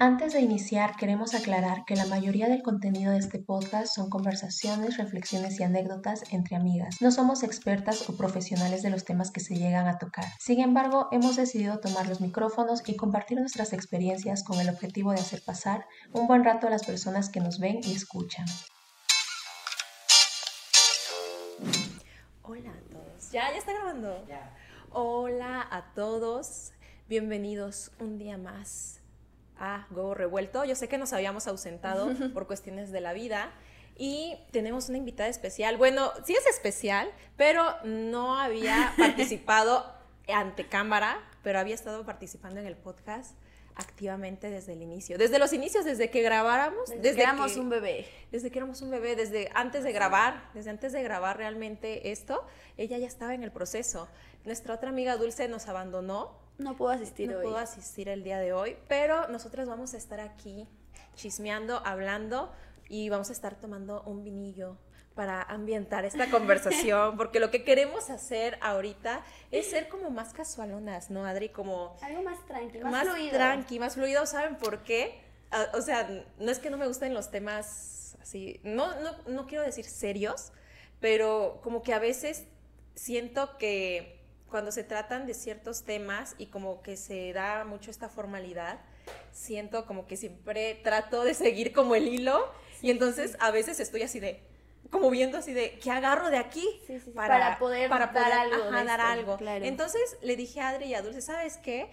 [0.00, 4.96] Antes de iniciar, queremos aclarar que la mayoría del contenido de este podcast son conversaciones,
[4.96, 6.98] reflexiones y anécdotas entre amigas.
[7.00, 10.26] No somos expertas o profesionales de los temas que se llegan a tocar.
[10.38, 15.18] Sin embargo, hemos decidido tomar los micrófonos y compartir nuestras experiencias con el objetivo de
[15.18, 18.46] hacer pasar un buen rato a las personas que nos ven y escuchan.
[22.44, 23.32] Hola a todos.
[23.32, 24.24] Ya, ya está grabando.
[24.92, 26.72] Hola a todos.
[27.08, 28.97] Bienvenidos un día más
[29.58, 30.64] a Go Revuelto.
[30.64, 33.52] Yo sé que nos habíamos ausentado por cuestiones de la vida
[33.96, 35.76] y tenemos una invitada especial.
[35.76, 39.84] Bueno, sí es especial, pero no había participado
[40.28, 43.34] ante cámara, pero había estado participando en el podcast
[43.74, 48.08] activamente desde el inicio, desde los inicios, desde que grabáramos, desde, que éramos un bebé,
[48.32, 52.44] desde que éramos un bebé, desde antes de grabar, desde antes de grabar realmente esto,
[52.76, 54.08] ella ya estaba en el proceso.
[54.44, 57.36] Nuestra otra amiga Dulce nos abandonó no puedo asistir hoy.
[57.36, 60.68] No puedo asistir el día de hoy, pero nosotras vamos a estar aquí
[61.14, 62.52] chismeando, hablando
[62.88, 64.76] y vamos a estar tomando un vinillo
[65.14, 71.10] para ambientar esta conversación, porque lo que queremos hacer ahorita es ser como más casualonas,
[71.10, 71.48] ¿no, Adri?
[71.48, 71.96] Como...
[72.02, 73.30] Algo más tranqui, más, fluido.
[73.32, 75.20] tranqui, más fluido, ¿saben por qué?
[75.50, 79.46] Ah, o sea, no es que no me gusten los temas así, no, no, no
[79.46, 80.52] quiero decir serios,
[81.00, 82.44] pero como que a veces
[82.94, 84.17] siento que
[84.50, 88.80] cuando se tratan de ciertos temas y como que se da mucho esta formalidad,
[89.32, 92.50] siento como que siempre trato de seguir como el hilo
[92.82, 94.42] y entonces a veces estoy así de
[94.90, 96.66] como viendo así de qué agarro de aquí
[97.14, 99.38] para, poder para dar algo dar algo.
[99.40, 101.90] entonces le dije a Adri y a Dulce sabes qué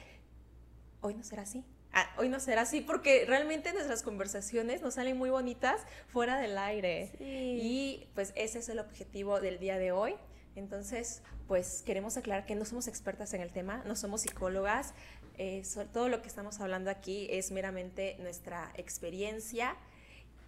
[1.02, 1.64] hoy no será así.
[1.98, 6.58] Ah, hoy no será así porque realmente nuestras conversaciones nos salen muy bonitas fuera del
[6.58, 7.12] aire.
[7.22, 10.16] Y pues ese es el objetivo del día de hoy
[10.56, 14.94] entonces, pues queremos aclarar que no somos expertas en el tema, no somos psicólogas,
[15.38, 19.76] eh, todo lo que estamos hablando aquí es meramente nuestra experiencia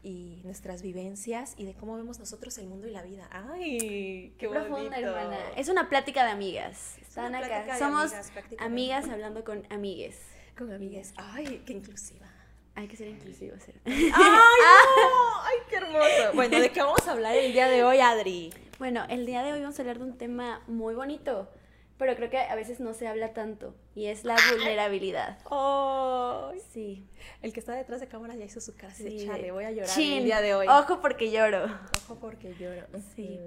[0.04, 3.28] y nuestras vivencias y de cómo vemos nosotros el mundo y la vida.
[3.32, 4.34] ¡Ay!
[4.38, 5.38] ¡Qué Profunda, hermana.
[5.58, 6.98] Es una plática de amigas.
[7.02, 7.78] Están acá.
[7.78, 8.14] Somos
[8.60, 10.18] amigas, hablando con amigues.
[10.58, 11.14] Con amigues.
[11.18, 12.28] ¡Ay, qué inclusiva!
[12.76, 13.60] Hay que ser inclusivos.
[13.86, 16.34] ¡Ay, ¡Ay, qué hermoso!
[16.36, 18.54] Bueno, ¿de qué vamos a hablar el día de hoy, Adri?
[18.80, 21.50] Bueno, el día de hoy vamos a hablar de un tema muy bonito,
[21.98, 25.40] pero creo que a veces no se habla tanto, y es la vulnerabilidad.
[25.46, 27.04] Oh, sí.
[27.42, 30.00] El que está detrás de cámara ya hizo su cara sí, de voy a llorar
[30.00, 30.68] el día de hoy.
[30.68, 31.66] Ojo porque lloro.
[32.04, 32.86] Ojo porque lloro.
[33.16, 33.40] Sí.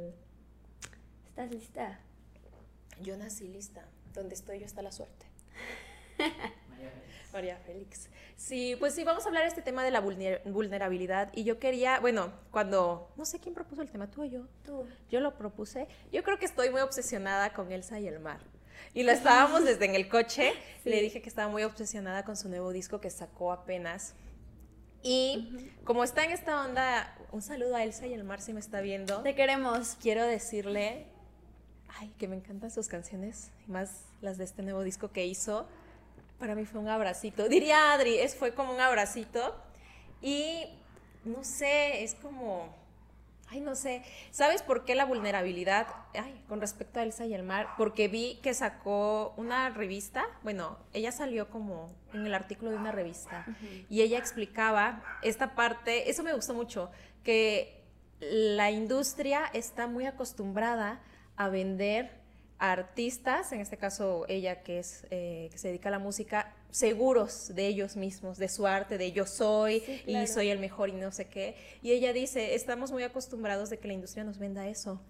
[1.28, 2.00] ¿Estás lista?
[3.00, 3.84] Yo nací lista.
[4.12, 5.26] Donde estoy yo está la suerte.
[7.32, 8.08] María Félix.
[8.36, 11.30] Sí, pues sí, vamos a hablar de este tema de la vulnerabilidad.
[11.34, 14.46] Y yo quería, bueno, cuando, no sé quién propuso el tema, tú o yo.
[14.64, 14.86] Tú.
[15.10, 15.88] Yo lo propuse.
[16.12, 18.40] Yo creo que estoy muy obsesionada con Elsa y el mar.
[18.94, 20.52] Y lo estábamos desde en el coche.
[20.84, 24.14] Le dije que estaba muy obsesionada con su nuevo disco que sacó apenas.
[25.02, 28.60] Y como está en esta onda, un saludo a Elsa y el mar si me
[28.60, 29.22] está viendo.
[29.22, 29.96] Te queremos.
[30.00, 31.06] Quiero decirle,
[31.88, 35.66] ay, que me encantan sus canciones, y más las de este nuevo disco que hizo
[36.40, 37.48] para mí fue un abracito.
[37.48, 39.54] Diría Adri, es, fue como un abracito.
[40.22, 40.64] Y
[41.24, 42.74] no sé, es como,
[43.48, 44.02] ay, no sé.
[44.30, 45.86] ¿Sabes por qué la vulnerabilidad?
[46.14, 50.78] Ay, con respecto a Elsa y el mar, porque vi que sacó una revista, bueno,
[50.92, 53.46] ella salió como en el artículo de una revista
[53.88, 56.90] y ella explicaba esta parte, eso me gustó mucho,
[57.22, 57.84] que
[58.20, 61.00] la industria está muy acostumbrada
[61.36, 62.19] a vender
[62.60, 67.54] artistas, en este caso ella que, es, eh, que se dedica a la música, seguros
[67.54, 71.10] de ellos mismos, de su arte, de yo soy y soy el mejor y no
[71.10, 71.56] sé qué.
[71.82, 75.00] Y ella dice, estamos muy acostumbrados de que la industria nos venda eso,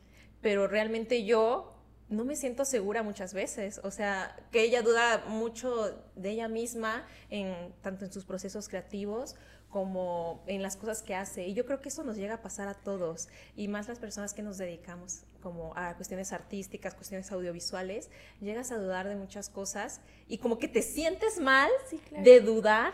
[0.41, 1.75] pero realmente yo
[2.09, 7.05] no me siento segura muchas veces, o sea, que ella duda mucho de ella misma,
[7.31, 9.35] en, tanto en sus procesos creativos
[9.71, 11.47] como en las cosas que hace.
[11.47, 14.35] Y yo creo que eso nos llega a pasar a todos, y más las personas
[14.35, 20.01] que nos dedicamos como a cuestiones artísticas, cuestiones audiovisuales, llegas a dudar de muchas cosas
[20.29, 21.71] y como que te sientes mal
[22.11, 22.93] de dudar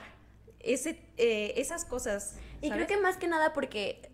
[0.61, 2.37] ese, eh, esas cosas.
[2.61, 4.11] Y creo que más que nada porque,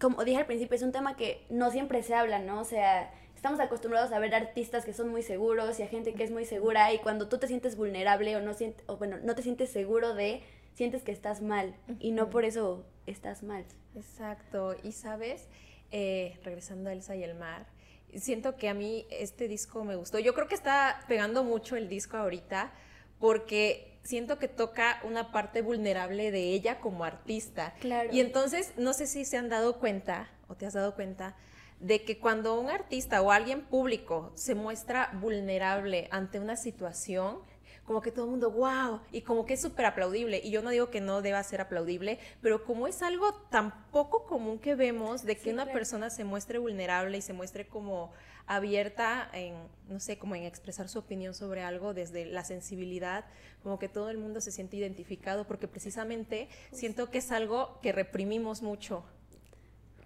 [0.00, 2.60] como dije al principio, es un tema que no siempre se habla, ¿no?
[2.60, 6.24] O sea, estamos acostumbrados a ver artistas que son muy seguros y a gente que
[6.24, 8.52] es muy segura y cuando tú te sientes vulnerable o no
[8.86, 10.42] o bueno, no te sientes seguro de,
[10.74, 13.64] sientes que estás mal y no por eso estás mal.
[13.94, 15.48] Exacto, y sabes,
[15.90, 17.66] eh, regresando a Elsa y el mar,
[18.18, 20.18] siento que a mí este disco me gustó.
[20.18, 22.72] Yo creo que está pegando mucho el disco ahorita
[23.18, 27.74] porque siento que toca una parte vulnerable de ella como artista.
[27.80, 28.10] Claro.
[28.12, 31.36] Y entonces, no sé si se han dado cuenta o te has dado cuenta
[31.80, 37.40] de que cuando un artista o alguien público se muestra vulnerable ante una situación,
[37.86, 40.40] como que todo el mundo, wow, y como que es súper aplaudible.
[40.42, 44.26] Y yo no digo que no deba ser aplaudible, pero como es algo tan poco
[44.26, 48.12] común que vemos de que una persona se muestre vulnerable y se muestre como
[48.46, 49.54] abierta en,
[49.88, 53.24] no sé, como en expresar su opinión sobre algo desde la sensibilidad,
[53.62, 57.92] como que todo el mundo se siente identificado, porque precisamente siento que es algo que
[57.92, 59.04] reprimimos mucho.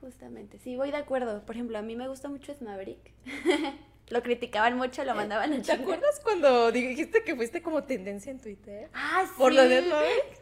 [0.00, 1.44] Justamente, sí, voy de acuerdo.
[1.44, 3.12] Por ejemplo, a mí me gusta mucho es Maverick.
[4.10, 8.40] lo criticaban mucho, lo mandaban a ¿Te acuerdas cuando dijiste que fuiste como tendencia en
[8.40, 8.90] Twitter?
[8.92, 9.32] Ah, sí.
[9.38, 9.84] Por lo de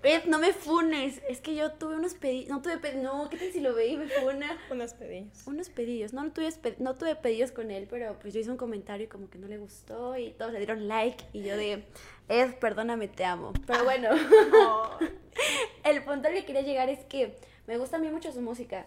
[0.03, 1.21] Ed, no me funes.
[1.29, 2.49] Es que yo tuve unos pedidos.
[2.49, 3.03] No tuve pedidos.
[3.03, 4.59] No, ¿qué tal si lo veí me funa?
[4.71, 5.47] unos pedidos.
[5.47, 6.15] Unos pedidos.
[6.15, 6.49] No, no, tuve,
[6.79, 9.47] no tuve pedidos con él, pero pues yo hice un comentario y como que no
[9.47, 11.23] le gustó y todos le dieron like.
[11.35, 11.85] Y yo de,
[12.29, 13.53] Ed, perdóname, te amo.
[13.67, 14.09] Pero bueno,
[15.85, 17.37] el punto al que quería llegar es que
[17.67, 18.87] me gusta a mí mucho su música.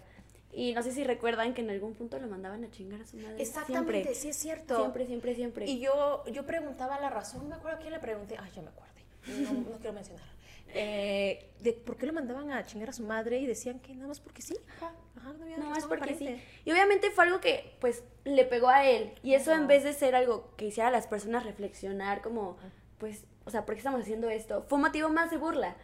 [0.53, 3.17] Y no sé si recuerdan que en algún punto lo mandaban a chingar a su
[3.17, 3.41] madre.
[3.41, 4.77] Exactamente, sí es cierto.
[4.77, 5.65] Siempre, siempre, siempre.
[5.65, 8.69] Y yo, yo preguntaba la razón, me acuerdo a quién le pregunté, ay, ya me
[8.69, 8.93] acuerdo,
[9.27, 10.25] no, no quiero mencionar.
[10.73, 14.07] Eh, de por qué lo mandaban a chingar a su madre y decían que nada
[14.07, 14.55] más porque sí.
[14.77, 14.93] Ajá.
[15.17, 16.41] Ajá no, había no más porque sí.
[16.63, 19.13] Y obviamente fue algo que, pues, le pegó a él.
[19.21, 22.57] Y eso en vez de ser algo que hiciera a las personas reflexionar como,
[22.99, 24.63] pues, o sea, ¿por qué estamos haciendo esto?
[24.67, 25.75] Fue un motivo más de burla.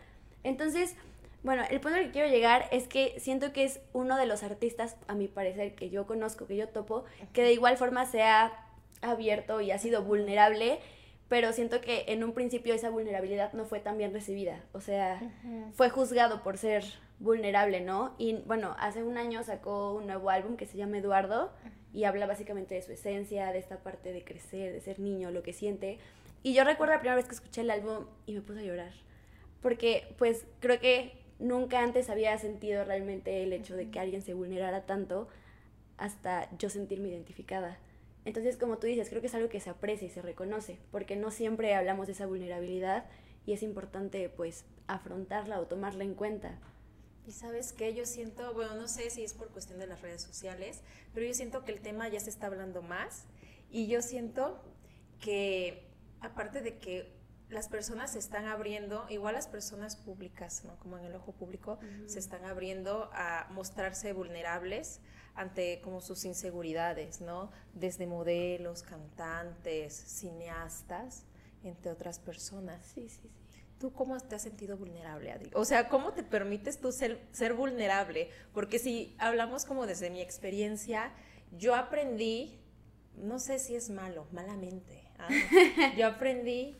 [0.43, 0.95] Entonces,
[1.47, 4.43] bueno, el punto al que quiero llegar es que siento que es uno de los
[4.43, 8.21] artistas, a mi parecer, que yo conozco, que yo topo, que de igual forma se
[8.21, 8.51] ha
[9.01, 10.79] abierto y ha sido vulnerable,
[11.29, 14.61] pero siento que en un principio esa vulnerabilidad no fue tan bien recibida.
[14.73, 15.21] O sea,
[15.71, 16.83] fue juzgado por ser
[17.19, 18.13] vulnerable, ¿no?
[18.17, 21.53] Y bueno, hace un año sacó un nuevo álbum que se llama Eduardo
[21.93, 25.43] y habla básicamente de su esencia, de esta parte de crecer, de ser niño, lo
[25.43, 25.97] que siente.
[26.43, 28.91] Y yo recuerdo la primera vez que escuché el álbum y me puse a llorar.
[29.61, 34.33] Porque pues creo que nunca antes había sentido realmente el hecho de que alguien se
[34.33, 35.27] vulnerara tanto
[35.97, 37.77] hasta yo sentirme identificada.
[38.25, 41.15] Entonces, como tú dices, creo que es algo que se aprecia y se reconoce, porque
[41.15, 43.05] no siempre hablamos de esa vulnerabilidad
[43.45, 46.59] y es importante pues afrontarla o tomarla en cuenta.
[47.25, 50.21] Y sabes que yo siento, bueno, no sé si es por cuestión de las redes
[50.21, 50.81] sociales,
[51.13, 53.25] pero yo siento que el tema ya se está hablando más
[53.71, 54.61] y yo siento
[55.19, 55.87] que
[56.21, 57.16] aparte de que
[57.49, 60.77] las personas se están abriendo, igual las personas públicas, ¿no?
[60.79, 64.99] como en el ojo público, se están abriendo a mostrarse vulnerables
[65.33, 67.51] ante como sus inseguridades, ¿no?
[67.73, 71.25] Desde modelos, cantantes, cineastas,
[71.63, 72.83] entre otras personas.
[72.85, 73.29] Sí, sí, sí.
[73.79, 75.51] ¿Tú cómo te has sentido vulnerable, Adri?
[75.53, 78.31] O sea, ¿cómo te permites tú ser, ser vulnerable?
[78.51, 81.13] Porque si hablamos como desde mi experiencia,
[81.55, 82.59] yo aprendí,
[83.15, 85.29] no sé si es malo, malamente, ¿ah?
[85.97, 86.75] yo aprendí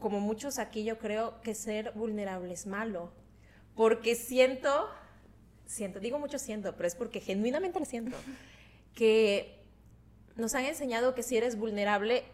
[0.00, 3.12] como muchos aquí yo creo que ser vulnerable es malo,
[3.74, 4.88] porque siento,
[5.66, 8.16] siento, digo mucho siento, pero es porque genuinamente lo siento,
[8.94, 9.60] que
[10.36, 12.24] nos han enseñado que si eres vulnerable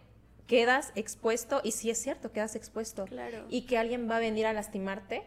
[0.47, 3.05] quedas expuesto y si es cierto, quedas expuesto
[3.49, 5.25] y que alguien va a venir a lastimarte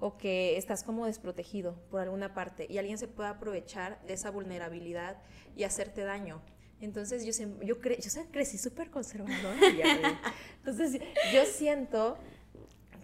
[0.00, 4.30] o que estás como desprotegido por alguna parte y alguien se puede aprovechar de esa
[4.30, 5.18] vulnerabilidad
[5.56, 6.42] y hacerte daño.
[6.80, 9.56] Entonces yo, yo, cre yo crecí súper conservadora.
[10.58, 11.00] Entonces
[11.32, 12.18] yo siento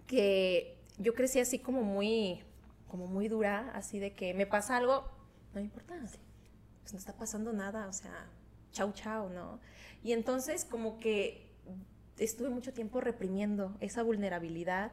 [0.06, 2.42] que yo crecí así como muy,
[2.88, 5.10] como muy dura, así de que me pasa algo,
[5.54, 5.94] no me importa,
[6.82, 8.28] pues no está pasando nada, o sea,
[8.72, 9.60] chau chau, ¿no?
[10.02, 11.50] Y entonces como que
[12.18, 14.92] estuve mucho tiempo reprimiendo esa vulnerabilidad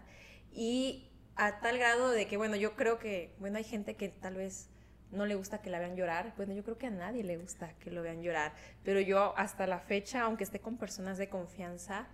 [0.53, 4.35] y a tal grado de que, bueno, yo creo que, bueno, hay gente que tal
[4.35, 4.69] vez
[5.11, 6.33] no le gusta que la vean llorar.
[6.37, 9.67] Bueno, yo creo que a nadie le gusta que lo vean llorar, pero yo hasta
[9.67, 12.07] la fecha, aunque esté con personas de confianza,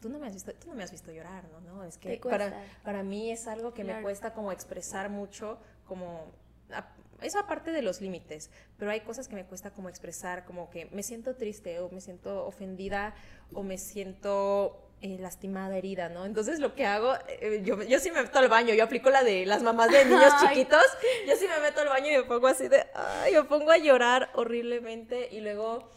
[0.00, 1.60] tú no me has visto, tú no me has visto llorar, ¿no?
[1.60, 1.84] ¿No?
[1.84, 6.32] Es que para, para mí es algo que me cuesta como expresar mucho, como
[7.22, 10.86] eso aparte de los límites, pero hay cosas que me cuesta como expresar, como que
[10.86, 13.14] me siento triste o me siento ofendida
[13.52, 16.26] o me siento eh, lastimada, herida, ¿no?
[16.26, 19.24] Entonces lo que hago, eh, yo, yo sí me meto al baño, yo aplico la
[19.24, 20.84] de las mamás de niños chiquitos,
[21.26, 23.78] yo sí me meto al baño y me pongo así de, ay, me pongo a
[23.78, 25.88] llorar horriblemente y luego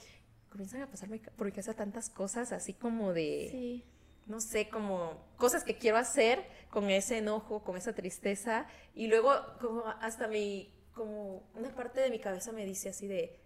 [0.50, 3.84] comienzan a pasarme por mi casa tantas cosas así como de,
[4.26, 9.34] no sé, como cosas que quiero hacer con ese enojo, con esa tristeza y luego
[9.60, 13.43] como hasta mi, como una parte de mi cabeza me dice así de,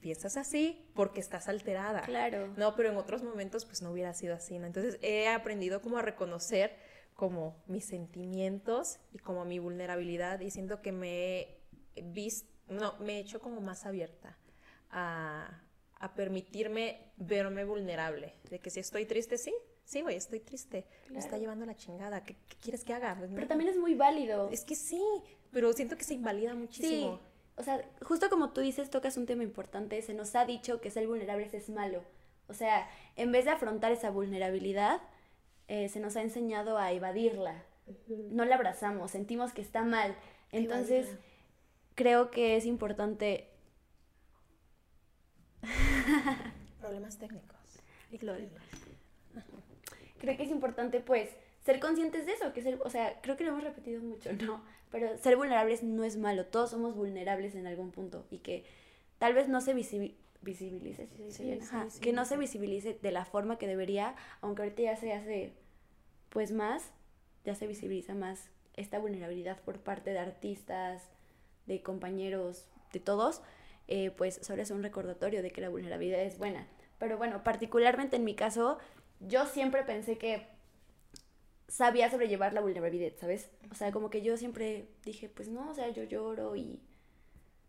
[0.00, 2.02] piensas así porque estás alterada.
[2.02, 2.52] Claro.
[2.56, 4.66] No, pero en otros momentos pues no hubiera sido así, ¿no?
[4.66, 6.76] Entonces he aprendido como a reconocer
[7.14, 11.40] como mis sentimientos y como mi vulnerabilidad y siento que me
[11.94, 14.38] he visto, no, me he hecho como más abierta
[14.90, 15.62] a,
[15.96, 19.52] a permitirme verme vulnerable, de que si estoy triste, sí,
[19.84, 23.16] sí, güey, estoy triste, me está llevando la chingada, ¿qué, quieres que haga?
[23.18, 24.48] Pues pero también es muy válido.
[24.50, 25.02] Es que sí,
[25.50, 27.20] pero siento que se invalida muchísimo.
[27.22, 27.29] Sí
[27.60, 30.90] o sea, justo como tú dices, tocas un tema importante, se nos ha dicho que
[30.90, 32.02] ser vulnerables es malo.
[32.48, 35.02] O sea, en vez de afrontar esa vulnerabilidad,
[35.68, 37.62] eh, se nos ha enseñado a evadirla.
[38.08, 40.16] No la abrazamos, sentimos que está mal.
[40.52, 41.06] Entonces,
[41.94, 43.50] creo que es importante...
[46.80, 47.58] Problemas técnicos.
[50.18, 51.30] Creo que es importante, pues,
[51.64, 54.62] ser conscientes de eso, que ser, o sea, creo que lo hemos repetido mucho, ¿no?
[54.90, 58.64] Pero ser vulnerables no es malo, todos somos vulnerables en algún punto y que
[59.18, 61.08] tal vez no se visibilice,
[62.00, 65.52] que no se visibilice de la forma que debería, aunque ahorita ya se hace,
[66.28, 66.90] pues más,
[67.44, 71.08] ya se visibiliza más esta vulnerabilidad por parte de artistas,
[71.66, 73.42] de compañeros, de todos,
[73.86, 76.66] eh, pues solo es un recordatorio de que la vulnerabilidad es buena.
[76.98, 78.78] Pero bueno, particularmente en mi caso,
[79.20, 80.46] yo siempre pensé que
[81.70, 83.48] sabía sobrellevar la vulnerabilidad, ¿sabes?
[83.70, 86.80] O sea, como que yo siempre dije, pues no, o sea, yo lloro y...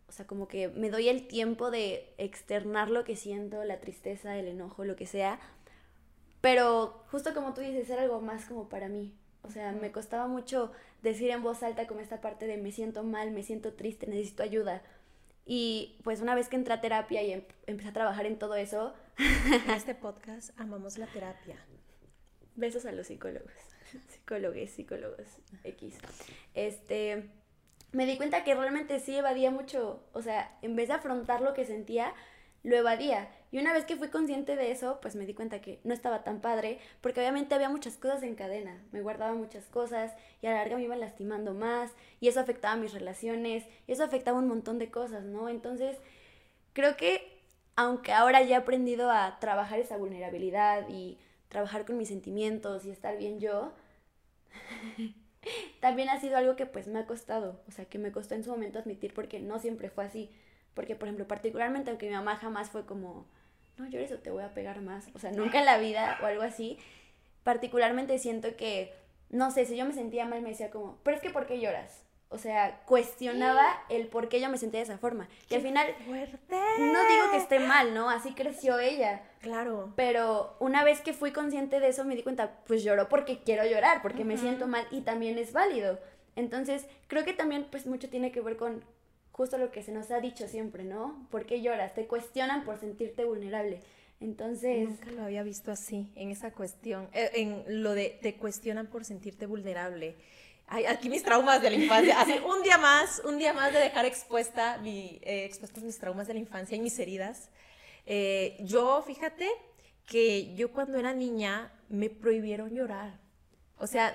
[0.07, 4.37] O sea, como que me doy el tiempo de externar lo que siento, la tristeza,
[4.37, 5.39] el enojo, lo que sea.
[6.41, 9.13] Pero justo como tú dices, era algo más como para mí.
[9.43, 13.03] O sea, me costaba mucho decir en voz alta como esta parte de me siento
[13.03, 14.81] mal, me siento triste, necesito ayuda.
[15.45, 18.55] Y pues una vez que entré a terapia y em-, empecé a trabajar en todo
[18.55, 18.93] eso...
[19.17, 21.55] En este podcast amamos la terapia.
[22.55, 23.70] Besos a los psicólogos.
[24.09, 25.27] Psicólogos, psicólogos
[25.63, 25.97] X.
[26.53, 27.29] Este,
[27.91, 31.53] me di cuenta que realmente sí evadía mucho, o sea, en vez de afrontar lo
[31.53, 32.13] que sentía,
[32.63, 33.29] lo evadía.
[33.51, 36.23] Y una vez que fui consciente de eso, pues me di cuenta que no estaba
[36.23, 40.51] tan padre, porque obviamente había muchas cosas en cadena, me guardaba muchas cosas y a
[40.51, 44.47] la larga me iban lastimando más y eso afectaba mis relaciones y eso afectaba un
[44.47, 45.49] montón de cosas, ¿no?
[45.49, 45.97] Entonces,
[46.73, 47.41] creo que
[47.75, 51.17] aunque ahora ya he aprendido a trabajar esa vulnerabilidad y
[51.49, 53.73] trabajar con mis sentimientos y estar bien yo,
[55.79, 58.43] también ha sido algo que pues me ha costado, o sea, que me costó en
[58.43, 60.31] su momento admitir porque no siempre fue así.
[60.73, 63.27] Porque, por ejemplo, particularmente aunque mi mamá jamás fue como,
[63.77, 66.25] no llores o te voy a pegar más, o sea, nunca en la vida o
[66.25, 66.77] algo así,
[67.43, 68.93] particularmente siento que,
[69.29, 71.59] no sé, si yo me sentía mal me decía como, pero es que ¿por qué
[71.59, 72.05] lloras?
[72.29, 75.27] O sea, cuestionaba el por qué yo me sentía de esa forma.
[75.49, 78.09] Y al final, no digo que esté mal, ¿no?
[78.09, 79.21] Así creció ella.
[79.41, 79.91] Claro.
[79.95, 83.65] Pero una vez que fui consciente de eso, me di cuenta, pues lloro porque quiero
[83.65, 85.99] llorar, porque me siento mal y también es válido.
[86.35, 88.83] Entonces, creo que también, pues, mucho tiene que ver con
[89.31, 91.27] justo lo que se nos ha dicho siempre, ¿no?
[91.31, 91.93] ¿Por qué lloras?
[91.93, 93.81] Te cuestionan por sentirte vulnerable.
[94.19, 94.87] Entonces...
[94.87, 99.03] Nunca lo había visto así, en esa cuestión, eh, en lo de te cuestionan por
[99.03, 100.15] sentirte vulnerable.
[100.67, 102.21] Ay, aquí mis traumas de la infancia.
[102.21, 106.27] Así, un día más, un día más de dejar expuesta mi, eh, expuestas mis traumas
[106.27, 107.49] de la infancia y mis heridas.
[108.13, 109.47] Eh, yo, fíjate
[110.05, 113.21] que yo cuando era niña me prohibieron llorar.
[113.77, 114.13] O sea,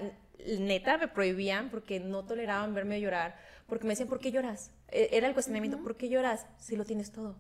[0.59, 3.39] neta me prohibían porque no toleraban verme llorar.
[3.67, 4.71] Porque me decían, ¿por qué lloras?
[4.89, 7.39] E, era el cuestionamiento, ¿por qué lloras si lo tienes todo?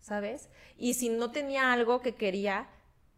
[0.00, 0.48] ¿Sabes?
[0.76, 2.68] Y si no tenía algo que quería,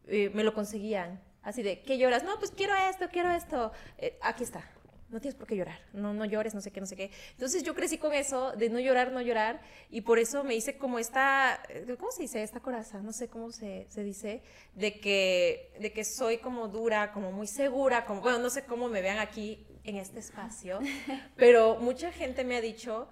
[0.07, 1.23] eh, me lo conseguían.
[1.41, 2.23] Así de, ¿qué lloras?
[2.23, 3.73] No, pues quiero esto, quiero esto.
[4.21, 4.74] aquí está
[5.14, 7.11] no tienes por qué llorar, no, no llores, no sé qué, no sé qué.
[7.30, 10.76] Entonces yo crecí con eso de no llorar, no llorar, y por eso me hice
[10.76, 11.62] como esta,
[11.99, 12.42] ¿cómo se dice?
[12.42, 14.42] Esta coraza, no sé cómo se, se dice,
[14.75, 18.88] de que, de que soy como dura, como muy segura, como, bueno, no sé cómo
[18.88, 20.80] me vean aquí en este espacio,
[21.37, 23.09] pero mucha gente me ha dicho,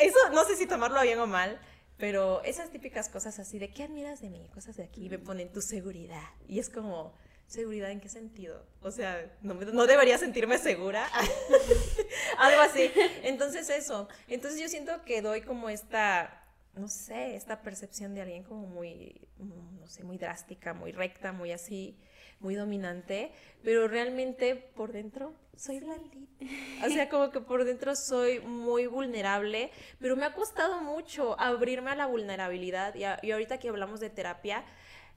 [0.00, 1.60] eso no sé si tomarlo bien o mal,
[1.96, 4.48] pero esas típicas cosas así de, ¿qué admiras de mí?
[4.54, 7.14] Cosas de aquí, me ponen tu seguridad, y es como
[7.52, 8.64] ¿Seguridad en qué sentido?
[8.80, 11.06] O sea, no, no debería sentirme segura.
[12.38, 12.90] Algo así.
[13.24, 14.08] Entonces eso.
[14.26, 19.28] Entonces yo siento que doy como esta, no sé, esta percepción de alguien como muy,
[19.38, 21.98] no sé, muy drástica, muy recta, muy así,
[22.40, 23.32] muy dominante,
[23.62, 26.46] pero realmente por dentro soy blandita.
[26.86, 31.90] O sea, como que por dentro soy muy vulnerable, pero me ha costado mucho abrirme
[31.90, 34.64] a la vulnerabilidad y, y ahorita que hablamos de terapia,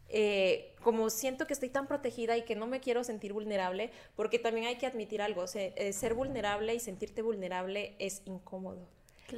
[0.10, 4.40] eh, como siento que estoy tan protegida y que no me quiero sentir vulnerable, porque
[4.40, 8.88] también hay que admitir algo, eh, ser vulnerable y sentirte vulnerable es incómodo.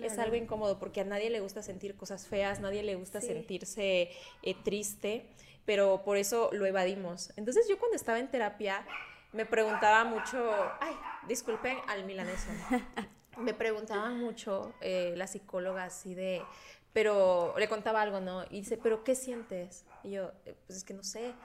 [0.03, 4.11] Es algo incómodo porque a nadie le gusta sentir cosas feas, nadie le gusta sentirse
[4.43, 5.29] eh, triste,
[5.65, 7.31] pero por eso lo evadimos.
[7.37, 8.85] Entonces yo cuando estaba en terapia
[9.31, 10.93] me preguntaba mucho, ay,
[11.29, 12.49] disculpen al milaneso,
[13.37, 16.41] me preguntaba mucho la psicóloga así de,
[16.97, 18.43] pero le contaba algo, ¿no?
[18.45, 19.85] Y dice, pero ¿qué sientes?
[20.03, 21.35] Y yo, eh, pues es que no sé,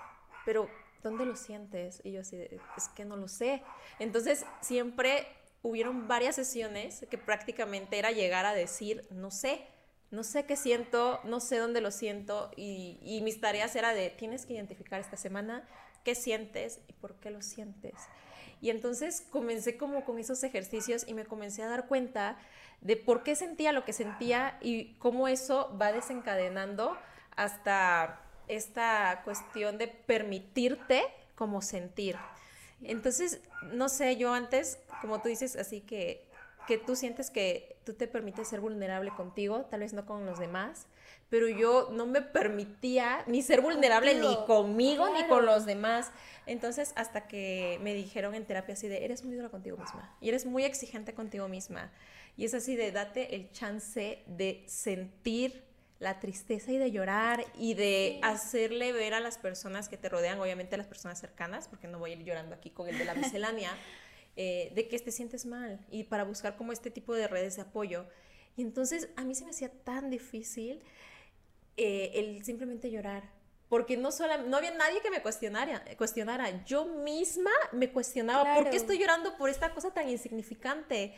[0.47, 0.67] pero
[1.03, 2.01] ¿dónde lo sientes?
[2.05, 2.39] Y yo así,
[2.75, 3.63] es que no lo sé.
[3.99, 5.27] Entonces siempre
[5.61, 9.67] hubieron varias sesiones que prácticamente era llegar a decir, no sé,
[10.11, 14.09] no sé qué siento, no sé dónde lo siento y, y mis tareas era de,
[14.09, 15.69] tienes que identificar esta semana
[16.03, 17.93] qué sientes y por qué lo sientes.
[18.63, 22.39] Y entonces comencé como con esos ejercicios y me comencé a dar cuenta
[22.83, 26.97] de por qué sentía lo que sentía y cómo eso va desencadenando
[27.37, 31.03] hasta esta cuestión de permitirte
[31.35, 32.17] como sentir.
[32.83, 33.41] Entonces,
[33.73, 36.25] no sé, yo antes, como tú dices, así que,
[36.67, 40.39] que tú sientes que tú te permites ser vulnerable contigo, tal vez no con los
[40.39, 40.87] demás,
[41.31, 46.11] pero yo no me permitía ni ser vulnerable ni conmigo ni con los demás.
[46.47, 50.29] Entonces, hasta que me dijeron en terapia así de, eres muy dura contigo misma y
[50.29, 51.91] eres muy exigente contigo misma.
[52.37, 55.65] Y es así de, date el chance de sentir
[56.03, 60.41] la tristeza y de llorar y de hacerle ver a las personas que te rodean,
[60.41, 63.05] obviamente a las personas cercanas, porque no voy a ir llorando aquí con el de
[63.05, 63.71] la miscelánea,
[64.37, 67.63] eh, de que te sientes mal y para buscar como este tipo de redes de
[67.63, 68.07] apoyo.
[68.57, 70.83] Y entonces a mí se me hacía tan difícil
[71.77, 73.31] eh, el simplemente llorar,
[73.69, 76.65] porque no, solo, no había nadie que me cuestionara, cuestionara.
[76.65, 81.15] Yo misma me cuestionaba, ¿por qué estoy llorando por esta cosa tan insignificante?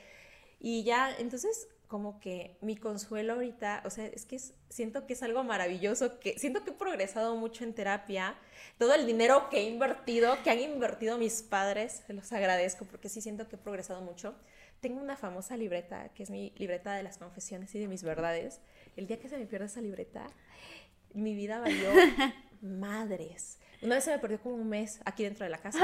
[0.67, 4.39] Y ya, entonces como que mi consuelo ahorita, o sea, es que
[4.71, 8.35] siento que es algo maravilloso, que siento que he progresado mucho en terapia,
[8.79, 13.11] todo el dinero que he invertido, que han invertido mis padres, se los agradezco porque
[13.11, 14.37] sí siento que he progresado mucho.
[14.81, 18.63] Tengo una famosa libreta, que es mi libreta de las confesiones y de mis verdades.
[18.97, 20.31] El día que se me pierde esa libreta,
[21.13, 21.91] mi vida valió
[22.63, 23.59] madres.
[23.85, 25.79] Una vez se me perdió como un mes aquí dentro de la casa.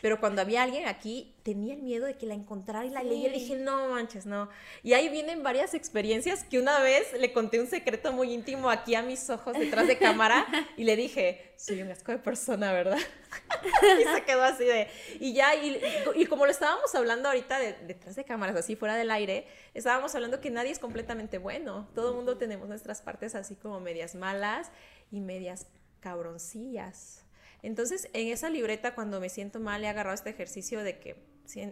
[0.00, 3.34] Pero cuando había alguien aquí, tenía el miedo de que la encontrara y la leyera.
[3.34, 4.48] Y dije, no manches, no.
[4.84, 8.94] Y ahí vienen varias experiencias que una vez le conté un secreto muy íntimo aquí
[8.94, 12.98] a mis ojos detrás de cámara y le dije, soy un asco de persona, ¿verdad?
[14.00, 14.88] y se quedó así de...
[15.18, 15.80] Y ya, y,
[16.14, 20.40] y como lo estábamos hablando ahorita detrás de cámaras, así fuera del aire, estábamos hablando
[20.40, 21.88] que nadie es completamente bueno.
[21.96, 24.70] Todo el mundo tenemos nuestras partes así como medias malas
[25.10, 25.66] y medias
[25.98, 27.19] cabroncillas.
[27.62, 31.16] Entonces, en esa libreta, cuando me siento mal, he agarrado este ejercicio de que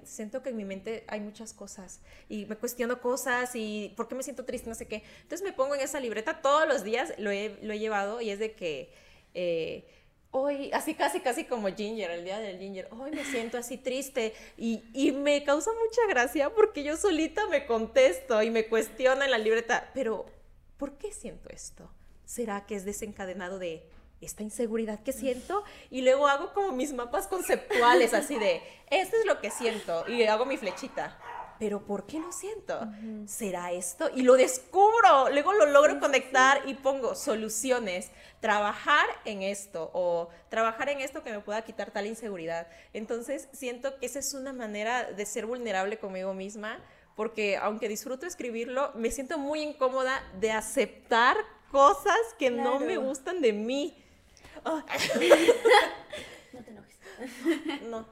[0.05, 4.15] siento que en mi mente hay muchas cosas y me cuestiono cosas y por qué
[4.15, 5.03] me siento triste, no sé qué.
[5.23, 8.53] Entonces me pongo en esa libreta todos los días, lo he, llevado y es de
[8.53, 8.93] que
[9.35, 9.87] eh,
[10.31, 14.35] hoy, así casi, casi como Ginger, el día del Ginger, hoy me siento así triste
[14.57, 19.31] y, y me causa mucha gracia porque yo solita me contesto y me cuestiono en
[19.31, 20.27] la libreta, pero
[20.77, 21.91] ¿por qué siento esto?
[22.25, 23.89] ¿Será que es desencadenado de
[24.21, 29.27] esta inseguridad que siento y luego hago como mis mapas conceptuales así de, esto es
[29.27, 31.19] lo que siento y hago mi flechita.
[31.59, 32.81] Pero ¿por qué lo siento?
[33.27, 34.09] ¿Será esto?
[34.15, 40.89] Y lo descubro, luego lo logro conectar y pongo soluciones, trabajar en esto o trabajar
[40.89, 42.69] en esto que me pueda quitar tal inseguridad.
[42.93, 46.79] Entonces siento que esa es una manera de ser vulnerable conmigo misma
[47.17, 51.37] porque aunque disfruto escribirlo, me siento muy incómoda de aceptar
[51.73, 54.05] cosas que no me gustan de mí.
[56.53, 56.99] no te enojes.
[57.89, 58.07] No,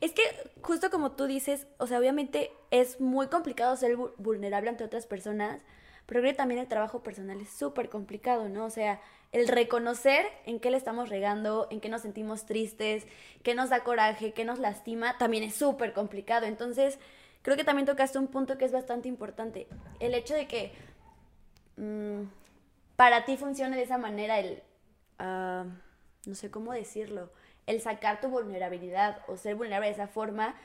[0.00, 0.22] Es que
[0.62, 5.62] justo como tú dices, o sea, obviamente es muy complicado ser vulnerable ante otras personas,
[6.06, 8.64] pero creo que también el trabajo personal es súper complicado, ¿no?
[8.64, 9.00] O sea,
[9.32, 13.06] el reconocer en qué le estamos regando, en qué nos sentimos tristes,
[13.42, 16.46] qué nos da coraje, qué nos lastima, también es súper complicado.
[16.46, 16.98] Entonces,
[17.40, 19.66] creo que también tocaste un punto que es bastante importante.
[20.00, 20.72] El hecho de que
[21.76, 22.24] mm,
[22.96, 24.62] para ti funcione de esa manera el
[25.24, 25.64] Ah,
[26.26, 27.30] no sé cómo decirlo,
[27.66, 30.56] el sacar tu vulnerabilidad o ser vulnerable de esa forma,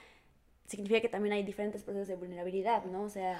[0.65, 3.03] significa que también hay diferentes procesos de vulnerabilidad, ¿no?
[3.03, 3.39] O sea,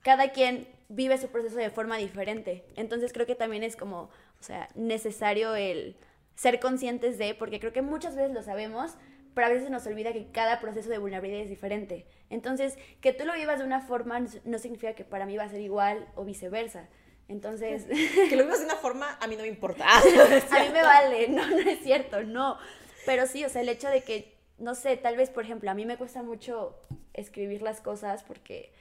[0.00, 2.64] cada quien vive su proceso de forma diferente.
[2.76, 5.96] Entonces creo que también es como, o sea, necesario el
[6.36, 8.96] ser conscientes de, porque creo que muchas veces lo sabemos,
[9.34, 12.06] pero a veces nos olvida que cada proceso de vulnerabilidad es diferente.
[12.30, 15.48] Entonces, que tú lo vivas de una forma no significa que para mí va a
[15.48, 16.88] ser igual o viceversa.
[17.28, 17.84] Entonces...
[18.28, 19.84] que lo vivas de una forma, a mí no me importa.
[19.98, 22.58] a mí me vale, no, no es cierto, no.
[23.06, 25.74] Pero sí, o sea, el hecho de que, no sé, tal vez, por ejemplo, a
[25.74, 26.78] mí me cuesta mucho
[27.14, 28.72] escribir las cosas porque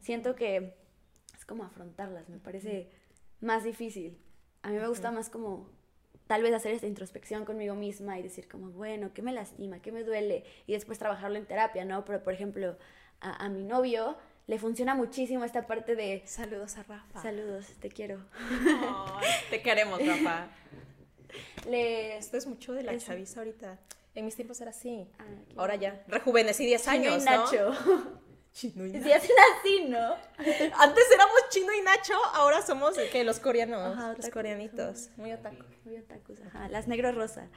[0.00, 0.74] siento que
[1.36, 2.90] es como afrontarlas, me parece
[3.40, 4.18] más difícil.
[4.62, 5.70] A mí me gusta más como
[6.26, 9.80] tal vez hacer esta introspección conmigo misma y decir como, bueno, ¿qué me lastima?
[9.80, 10.44] ¿Qué me duele?
[10.66, 12.04] Y después trabajarlo en terapia, ¿no?
[12.04, 12.78] Pero, por ejemplo,
[13.20, 16.22] a, a mi novio le funciona muchísimo esta parte de...
[16.26, 17.22] Saludos a Rafa.
[17.22, 18.20] Saludos, te quiero.
[19.50, 20.48] te queremos, Rafa.
[21.68, 22.18] Le...
[22.18, 23.78] Esto es mucho de la chaviza ahorita.
[24.14, 25.08] En mis tiempos era así.
[25.18, 25.24] Ah,
[25.56, 26.04] Ahora ya.
[26.08, 27.72] Rejuvenecí 10 años, y Nacho.
[28.52, 29.06] Chino y Nacho.
[29.16, 29.98] hacen así, ¿no?
[30.78, 35.08] Antes éramos Chino y Nacho, ahora somos que los coreanos, los coreanitos.
[35.16, 35.64] Muy otaku.
[35.84, 36.68] Muy otakus, ajá.
[36.68, 37.48] Las negro rosa.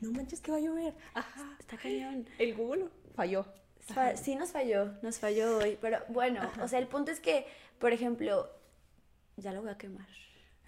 [0.00, 0.94] no manches que va a llover.
[1.14, 1.56] Ajá.
[1.60, 2.26] Está cañón.
[2.38, 3.46] El Google falló.
[4.16, 7.46] Sí nos falló, nos falló hoy, pero bueno, o sea, el punto es que,
[7.78, 8.50] por ejemplo,
[9.36, 10.06] ya lo voy a quemar.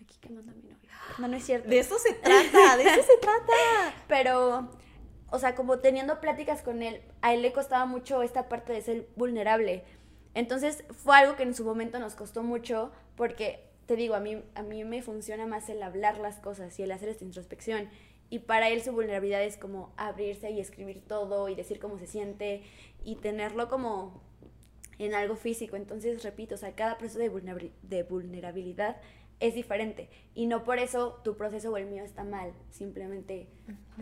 [0.00, 0.88] Aquí quemando a mi novio.
[1.18, 1.68] No, no es cierto.
[1.68, 3.52] De eso se trata, de eso se trata.
[4.08, 4.70] Pero,
[5.30, 8.82] o sea, como teniendo pláticas con él, a él le costaba mucho esta parte de
[8.82, 9.84] ser vulnerable.
[10.34, 14.42] Entonces, fue algo que en su momento nos costó mucho porque, te digo, a mí,
[14.54, 17.90] a mí me funciona más el hablar las cosas y el hacer esta introspección.
[18.30, 22.06] Y para él su vulnerabilidad es como abrirse y escribir todo y decir cómo se
[22.06, 22.62] siente
[23.04, 24.22] y tenerlo como
[24.98, 25.76] en algo físico.
[25.76, 28.96] Entonces, repito, o sea, cada proceso de, de vulnerabilidad
[29.40, 30.08] es diferente.
[30.34, 32.52] Y no por eso tu proceso o el mío está mal.
[32.70, 33.48] Simplemente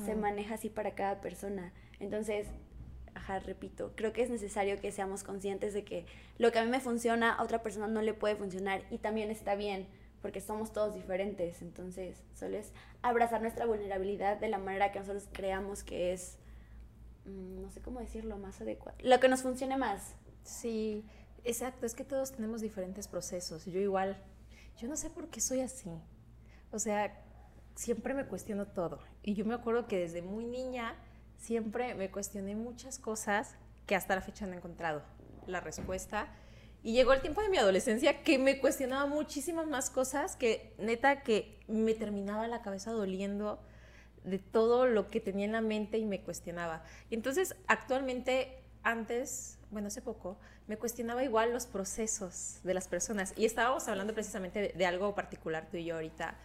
[0.05, 1.73] se maneja así para cada persona.
[2.01, 2.49] Entonces,
[3.15, 6.07] ajá, repito, creo que es necesario que seamos conscientes de que
[6.39, 9.31] lo que a mí me funciona, a otra persona no le puede funcionar y también
[9.31, 9.87] está bien,
[10.27, 11.63] porque somos todos diferentes.
[11.63, 16.37] Entonces, solo es abrazar nuestra vulnerabilidad de la manera que nosotros creamos que es,
[17.27, 18.99] mm, no sé cómo decirlo, más adecuado.
[19.05, 20.17] Lo que nos funcione más.
[20.43, 21.05] Sí,
[21.45, 23.67] exacto, es que todos tenemos diferentes procesos.
[23.67, 24.21] Yo igual,
[24.79, 25.93] yo no sé por qué soy así.
[26.73, 27.23] O sea,
[27.77, 28.99] siempre me cuestiono todo.
[29.23, 30.97] Y yo me acuerdo que desde muy niña
[31.39, 33.55] siempre me cuestioné muchas cosas
[33.87, 35.05] que hasta la fecha no he encontrado
[35.47, 36.27] la respuesta.
[36.83, 41.23] Y llegó el tiempo de mi adolescencia que me cuestionaba muchísimas más cosas que neta
[41.23, 43.61] que me terminaba la cabeza doliendo
[44.27, 46.83] de todo lo que tenía en la mente y me cuestionaba.
[47.11, 50.37] Y entonces actualmente, antes, bueno, hace poco,
[50.67, 53.33] me cuestionaba igual los procesos de las personas.
[53.37, 56.37] Y estábamos hablando precisamente de, algo particular tú y yo ahorita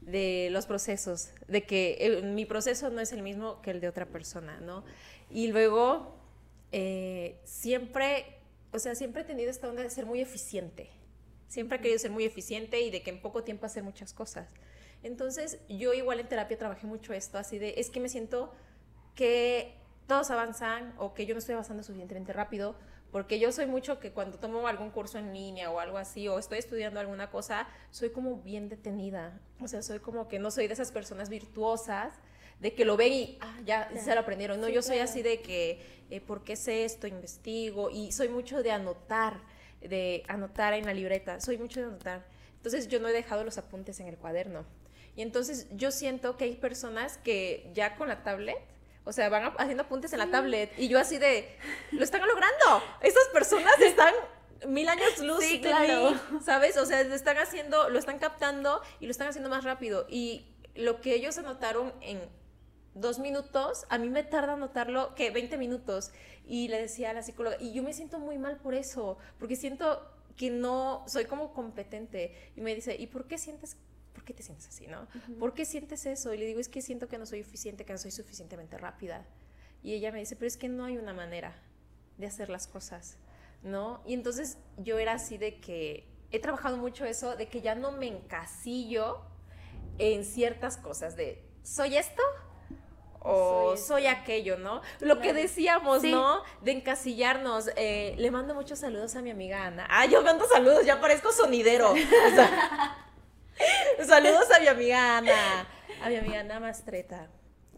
[0.00, 4.06] de los procesos, de que mi proceso no es el mismo que el de otra
[4.06, 4.84] persona, ¿no?
[5.30, 6.14] Y luego,
[6.72, 8.38] eh, siempre,
[8.74, 10.90] o sea, siempre he tenido esta onda de ser muy eficiente.
[11.46, 14.48] Siempre he querido ser muy eficiente y de que en poco tiempo hacer muchas cosas.
[15.04, 18.52] Entonces, yo igual en terapia trabajé mucho esto, así de, es que me siento
[19.14, 19.76] que
[20.08, 22.74] todos avanzan o que yo no estoy avanzando suficientemente rápido
[23.12, 26.40] porque yo soy mucho que cuando tomo algún curso en línea o algo así, o
[26.40, 29.40] estoy estudiando alguna cosa, soy como bien detenida.
[29.60, 32.12] O sea, soy como que no soy de esas personas virtuosas
[32.64, 34.58] de que lo ven y ah, ya, se lo aprendieron.
[34.58, 37.06] No, yo soy así de que, eh, ¿por qué sé esto?
[37.06, 39.38] Investigo y soy mucho de anotar,
[39.82, 42.24] de anotar en la libreta, soy mucho de anotar.
[42.56, 44.64] Entonces yo no he dejado los apuntes en el cuaderno.
[45.14, 48.56] Y entonces yo siento que hay personas que ya con la tablet
[49.06, 51.58] o sea, van haciendo apuntes en la tablet y yo así de,
[51.90, 52.82] lo están logrando.
[53.02, 54.14] Estas personas están
[54.66, 56.18] mil años luz sí, claro.
[56.42, 56.78] ¿sabes?
[56.78, 60.06] O sea, lo están haciendo, lo están captando y lo están haciendo más rápido.
[60.08, 62.18] Y lo que ellos anotaron en
[62.94, 66.12] dos minutos, a mí me tarda anotarlo que 20 minutos.
[66.46, 69.56] Y le decía a la psicóloga, y yo me siento muy mal por eso, porque
[69.56, 72.52] siento que no soy como competente.
[72.56, 73.76] Y me dice, ¿y por qué sientes
[74.14, 75.06] ¿por qué te sientes así, no?
[75.38, 76.32] ¿Por qué sientes eso?
[76.32, 79.26] Y le digo, es que siento que no soy eficiente, que no soy suficientemente rápida.
[79.82, 81.54] Y ella me dice, pero es que no hay una manera
[82.16, 83.18] de hacer las cosas,
[83.62, 84.00] ¿no?
[84.06, 87.92] Y entonces yo era así de que he trabajado mucho eso, de que ya no
[87.92, 89.20] me encasillo
[89.98, 92.22] en ciertas cosas, de, ¿soy esto?
[93.24, 94.82] O soy, aquello, ¿no?
[95.00, 96.42] Lo que decíamos, ¿no?
[96.60, 97.70] De encasillarnos.
[97.76, 99.86] Eh, le mando muchos saludos a mi amiga Ana.
[99.88, 101.92] Ah, yo mando saludos, ya parezco sonidero.
[101.92, 103.00] O sea,
[104.06, 105.66] Saludos a mi amiga Ana,
[106.02, 107.28] a mi amiga Ana Mastreta,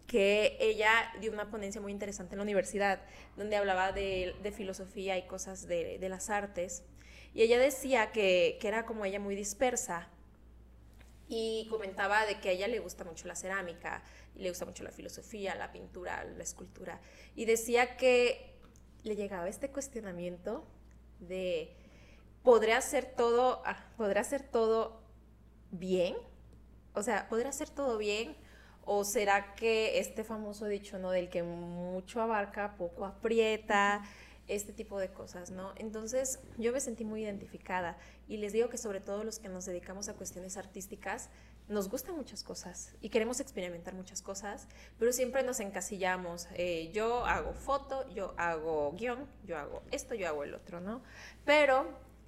[0.07, 3.01] que ella dio una ponencia muy interesante en la universidad,
[3.35, 6.83] donde hablaba de, filosofía y cosas de, las artes.
[7.33, 10.09] Y ella decía que, que era como ella muy dispersa,
[11.27, 14.03] y comentaba de que a ella le gusta mucho la cerámica,
[14.35, 17.01] le gusta mucho la filosofía, la pintura, la escultura,
[17.35, 18.55] y decía que
[19.03, 20.65] le llegaba este cuestionamiento
[21.19, 21.75] de,
[22.43, 25.01] ¿podré hacer todo, ah, ¿podré hacer todo
[25.71, 26.15] bien?
[26.93, 28.35] O sea, ¿podrá hacer todo bien?
[28.85, 31.11] ¿O será que este famoso dicho, ¿no?
[31.11, 34.03] Del que mucho abarca, poco aprieta,
[34.47, 35.73] este tipo de cosas, ¿no?
[35.75, 39.65] Entonces yo me sentí muy identificada y les digo que sobre todo los que nos
[39.65, 41.29] dedicamos a cuestiones artísticas,
[41.67, 46.47] nos gustan muchas cosas y queremos experimentar muchas cosas, pero siempre nos encasillamos.
[46.53, 51.01] Eh, yo hago foto, yo hago guion, yo hago esto, yo hago el otro, ¿no?
[51.43, 51.85] Pero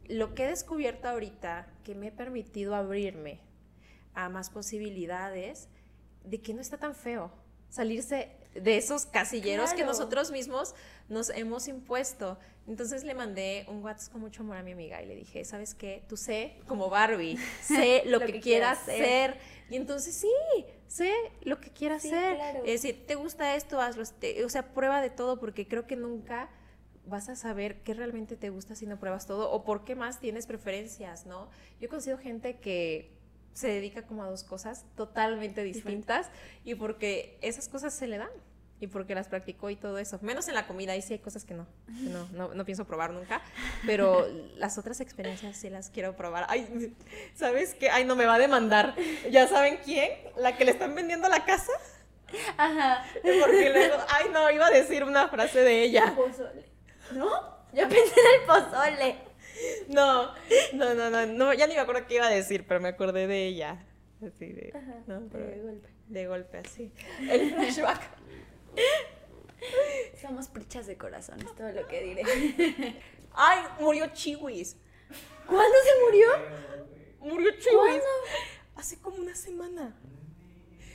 [0.10, 3.40] lo que he descubierto ahorita, que me he permitido abrirme
[4.14, 5.70] a más posibilidades,
[6.26, 7.32] de que no está tan feo
[7.70, 10.76] salirse de esos casilleros que nosotros mismos
[11.08, 12.38] nos hemos impuesto.
[12.68, 15.74] Entonces le mandé un WhatsApp con mucho amor a mi amiga y le dije, ¿sabes
[15.74, 16.04] qué?
[16.08, 19.38] Tú sé, como Barbie, sé lo, que, quieras hacer.
[19.70, 22.62] Y entonces sí, sé lo que quieras hacer.
[22.66, 23.82] Es decir, ¿te gusta esto?
[23.82, 24.04] Hazlo.
[24.04, 26.50] o sea, prueba de todo porque creo que nunca
[27.06, 30.20] vas a saber qué realmente te gusta si no pruebas todo o por qué más
[30.20, 31.50] tienes preferencias, ¿no?
[31.80, 33.18] Yo he conocido gente que
[33.54, 36.30] se dedica como a dos cosas totalmente distintas
[36.64, 38.30] y porque esas cosas se le dan
[38.80, 40.20] y porque las practicó y todo eso.
[40.22, 41.68] Menos en la comida, ahí sí hay cosas que no,
[42.34, 43.42] no, no, pienso probar nunca,
[43.86, 46.46] pero las otras experiencias sí las quiero probar.
[46.50, 46.96] Ay,
[47.36, 47.90] ¿sabes qué?
[47.90, 48.96] Ay, no me va a demandar.
[49.30, 50.12] ¿Ya saben quién?
[50.38, 51.74] ¿La que le están vendiendo la casa?
[52.58, 53.06] Ajá.
[53.22, 56.16] Porque luego, ay, no, iba a decir una frase de ella.
[57.14, 57.60] ¿No?
[57.74, 59.16] Yo pensé en el pozole.
[59.90, 60.34] No,
[60.74, 63.48] no, no, no, ya ni me acuerdo qué iba a decir, pero me acordé de
[63.48, 63.86] ella.
[64.26, 64.74] Así de.
[65.08, 65.46] no, pero,
[66.08, 66.92] De golpe así.
[67.20, 68.02] El flashback.
[70.22, 72.96] Somos prichas de corazón, es todo lo que diré.
[73.34, 74.76] Ay, murió Chiwis.
[75.46, 76.28] ¿Cuándo se murió?
[77.20, 78.04] Murió Chiwis.
[78.76, 79.96] Hace como una semana.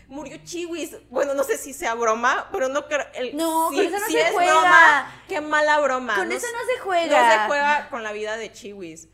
[0.08, 0.96] Murió Chiwis.
[1.10, 3.06] Bueno, no sé si sea broma, pero no creo.
[3.14, 4.52] el- No, si- con eso no si se es juega.
[4.52, 6.14] broma, qué mala broma.
[6.16, 7.06] Con No eso no se juega.
[7.36, 9.08] No se juega con la vida de Chiwis.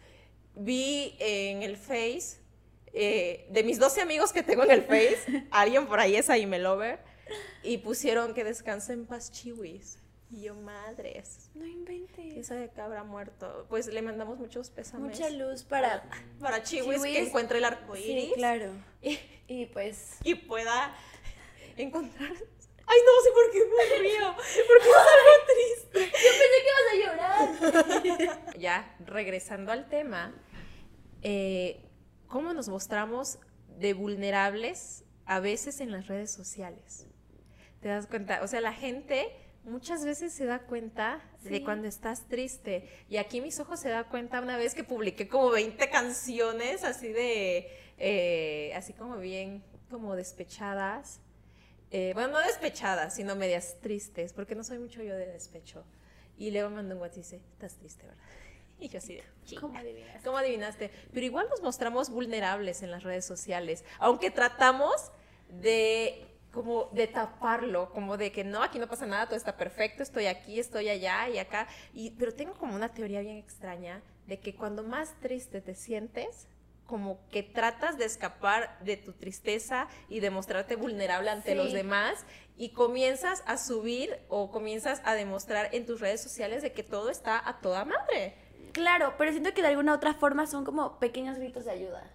[0.55, 2.40] Vi en el Face,
[2.92, 6.99] eh, de mis 12 amigos que tengo en el Face, alguien por ahí es Lover,
[7.62, 9.99] y pusieron que descanse en paz Chiwis.
[10.33, 11.51] Y yo, madres.
[11.55, 12.33] No inventes.
[12.33, 13.66] ¿Quién sabe que habrá muerto?
[13.69, 15.11] Pues le mandamos muchos pésames.
[15.19, 16.09] Mucha luz para.
[16.40, 18.71] Para Chiwis, que encuentre el arco Sí, iris claro.
[19.03, 20.19] y, Y pues.
[20.23, 20.95] y pueda
[21.77, 22.31] encontrar.
[22.33, 24.35] Ay, no sé por qué me río.
[24.66, 26.19] Porque es algo triste.
[26.25, 28.55] Yo pensé que ibas a llorar.
[28.61, 30.35] Ya, regresando al tema,
[31.23, 31.83] eh,
[32.29, 33.38] ¿cómo nos mostramos
[33.79, 37.07] de vulnerables a veces en las redes sociales?
[37.81, 38.40] ¿Te das cuenta?
[38.43, 39.29] O sea, la gente
[39.64, 42.88] muchas veces se da cuenta de cuando estás triste.
[43.09, 47.09] Y aquí mis ojos se da cuenta una vez que publiqué como 20 canciones así
[47.09, 51.21] de, eh, así como bien, como despechadas.
[51.90, 55.85] Eh, bueno, no despechadas, sino medias tristes, porque no soy mucho yo de despecho.
[56.38, 58.23] Y luego me mandó un WhatsApp y dice, estás triste, ¿verdad?
[58.79, 59.61] Y yo así de, "Chinga".
[59.61, 60.23] ¿Cómo adivinas?
[60.25, 60.90] ¿Cómo adivinaste?
[61.12, 65.12] Pero igual nos mostramos vulnerables en las redes sociales, aunque tratamos
[65.51, 70.03] de como de taparlo, como de que no, aquí no pasa nada, todo está perfecto,
[70.03, 71.69] estoy aquí, estoy allá y acá.
[71.95, 76.49] Y, pero tengo como una teoría bien extraña de que cuando más triste te sientes,
[76.87, 81.57] como que tratas de escapar de tu tristeza y de mostrarte vulnerable ante Sí.
[81.57, 82.25] los demás
[82.57, 87.11] y comienzas a subir o comienzas a demostrar en tus redes sociales de que todo
[87.11, 88.35] está a toda madre.
[88.73, 92.11] Claro, pero siento que de alguna otra forma son como pequeños gritos de ayuda.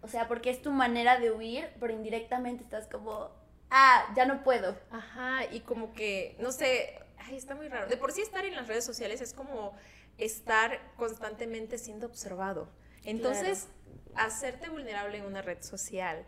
[0.00, 3.30] O sea, porque es tu manera de huir, pero indirectamente estás como,
[3.72, 4.78] ah, ya no puedo.
[4.90, 7.88] Ajá, y como que, no sé, ay, está muy raro.
[7.88, 9.74] De por sí estar en las redes sociales es como
[10.18, 12.68] estar constantemente siendo observado.
[13.04, 13.68] Entonces,
[14.14, 16.24] hacerte vulnerable en una red social,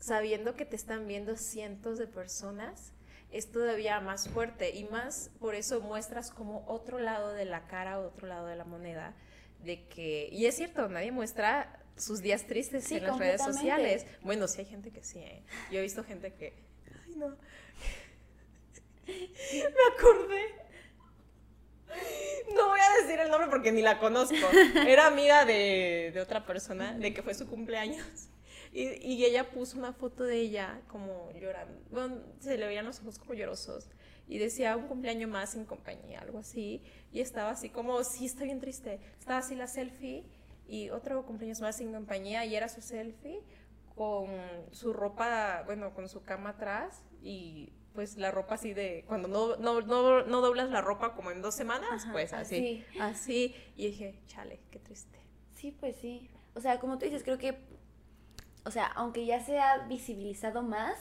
[0.00, 2.92] sabiendo que te están viendo cientos de personas,
[3.30, 8.00] es todavía más fuerte y más por eso muestras como otro lado de la cara,
[8.00, 9.14] otro lado de la moneda,
[9.62, 14.06] de que, y es cierto, nadie muestra sus días tristes Sí, en las redes sociales.
[14.22, 15.42] Bueno, sí hay gente que sí, ¿eh?
[15.70, 16.52] Yo he visto gente que,
[17.16, 17.36] no,
[19.06, 20.54] me acordé.
[22.54, 24.34] No voy a decir el nombre porque ni la conozco.
[24.86, 28.28] Era amiga de, de otra persona, de que fue su cumpleaños.
[28.72, 31.80] Y, y ella puso una foto de ella como llorando.
[31.90, 33.88] Bueno, se le veían los ojos como llorosos.
[34.28, 36.82] Y decía un cumpleaños más sin compañía, algo así.
[37.12, 39.00] Y estaba así como, sí, está bien triste.
[39.18, 40.24] Estaba así la selfie
[40.68, 42.44] y otro cumpleaños más sin compañía.
[42.44, 43.40] Y era su selfie
[43.96, 44.28] con
[44.70, 47.02] su ropa, bueno, con su cama atrás.
[47.22, 51.30] Y pues la ropa así de, cuando no, no, no, no doblas la ropa como
[51.30, 52.84] en dos semanas, Ajá, pues así.
[52.92, 53.00] así.
[53.00, 53.56] Así.
[53.74, 55.18] Y dije, chale, qué triste.
[55.54, 56.30] Sí, pues sí.
[56.54, 57.58] O sea, como tú dices, creo que,
[58.64, 60.98] o sea, aunque ya se ha visibilizado más,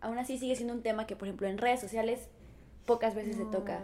[0.00, 2.28] aún así sigue siendo un tema que, por ejemplo, en redes sociales
[2.86, 3.82] pocas veces se toca.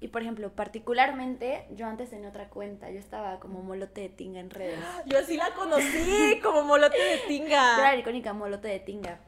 [0.00, 4.40] Y, por ejemplo, particularmente, yo antes tenía otra cuenta, yo estaba como molote de tinga
[4.40, 4.78] en redes.
[5.06, 7.78] Yo así la conocí, como molote de tinga.
[7.78, 9.20] era la icónica molote de tinga.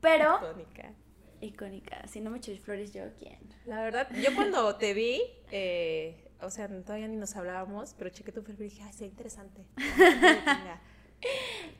[0.00, 0.92] Pero, Icónica.
[1.40, 3.38] icónica, si no me echéis flores, yo, ¿quién?
[3.64, 8.32] La verdad, yo cuando te vi, eh, o sea, todavía ni nos hablábamos, pero chequé
[8.32, 9.64] tu perfil y dije, ay, sí, interesante.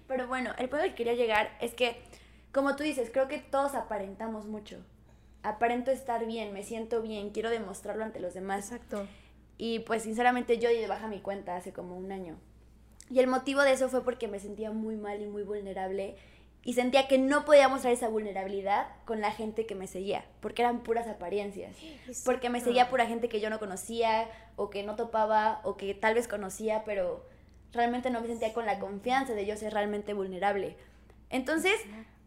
[0.08, 2.02] Pero bueno, el punto al que quería llegar es que,
[2.52, 4.84] como tú dices, creo que todos aparentamos mucho.
[5.42, 8.72] Aparento estar bien, me siento bien, quiero demostrarlo ante los demás.
[8.72, 9.06] Exacto.
[9.56, 12.38] Y pues sinceramente yo di de baja mi cuenta hace como un año.
[13.10, 16.16] Y el motivo de eso fue porque me sentía muy mal y muy vulnerable.
[16.64, 20.62] Y sentía que no podía mostrar esa vulnerabilidad con la gente que me seguía, porque
[20.62, 21.74] eran puras apariencias.
[22.24, 25.94] Porque me seguía pura gente que yo no conocía, o que no topaba, o que
[25.94, 27.24] tal vez conocía, pero
[27.72, 30.76] realmente no me sentía con la confianza de yo ser realmente vulnerable.
[31.30, 31.74] Entonces,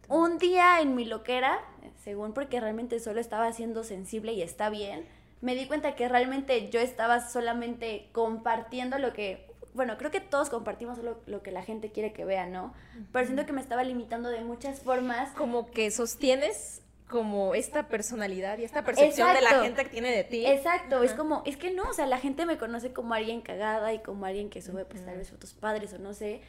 [0.07, 1.59] un día en mi loquera,
[2.03, 5.05] según porque realmente solo estaba siendo sensible y está bien,
[5.41, 10.49] me di cuenta que realmente yo estaba solamente compartiendo lo que, bueno, creo que todos
[10.49, 12.73] compartimos solo lo que la gente quiere que vea, ¿no?
[13.11, 15.31] Pero siento que me estaba limitando de muchas formas.
[15.31, 20.23] Como que sostienes como esta personalidad y esta percepción de la gente que tiene de
[20.23, 20.45] ti.
[20.45, 23.93] Exacto, es como, es que no, o sea, la gente me conoce como alguien cagada
[23.93, 26.41] y como alguien que sube pues tal vez fotos padres o no sé,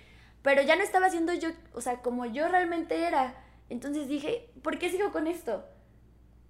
[0.42, 3.34] pero ya no estaba siendo yo, o sea, como yo realmente era.
[3.68, 5.64] Entonces dije, ¿por qué sigo con esto?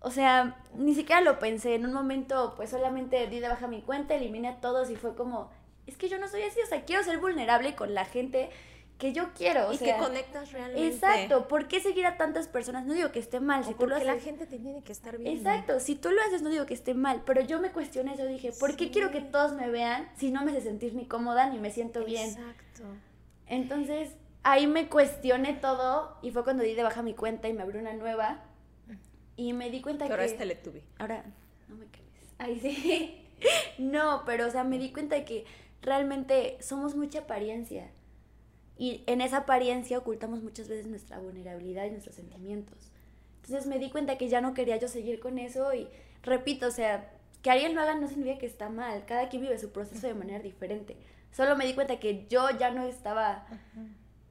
[0.00, 3.83] O sea, ni siquiera lo pensé, en un momento pues solamente di de baja mi
[3.83, 5.50] cuenta, eliminé a todos y fue como,
[5.87, 8.50] es que yo no soy así, o sea, quiero ser vulnerable con la gente
[8.98, 9.68] que yo quiero.
[9.68, 10.87] O y sea, que conectas realmente.
[10.88, 12.85] Exacto, ¿por qué seguir a tantas personas?
[12.85, 14.24] No digo que esté mal, O si tú lo porque la haces.
[14.24, 15.38] gente te tiene que estar viendo.
[15.38, 18.26] Exacto, si tú lo haces no digo que esté mal, pero yo me cuestioné eso,
[18.26, 21.48] dije, ¿por qué quiero que todos me vean si no me hace sentir ni cómoda
[21.48, 22.31] ni me siento bien?
[22.31, 22.85] Exacto.
[23.52, 27.60] Entonces, ahí me cuestioné todo y fue cuando di de baja mi cuenta y me
[27.60, 28.42] abrí una nueva
[29.36, 30.82] y me di cuenta Que ahora es Teletubby.
[30.98, 31.22] Ahora,
[31.68, 32.34] no me crees.
[32.38, 33.18] Ay, sí.
[33.78, 35.44] No, pero o sea, me di cuenta de que
[35.82, 37.90] realmente somos mucha apariencia.
[38.78, 42.90] Y en esa apariencia ocultamos muchas veces nuestra vulnerabilidad y nuestros sentimientos.
[43.42, 45.88] Entonces me di cuenta que ya no quería yo seguir con eso y
[46.22, 47.10] repito, o sea,
[47.42, 49.04] que alguien lo haga no significa que está mal.
[49.04, 50.96] Cada quien vive su proceso de manera diferente.
[51.32, 53.46] Solo me di cuenta que yo ya no estaba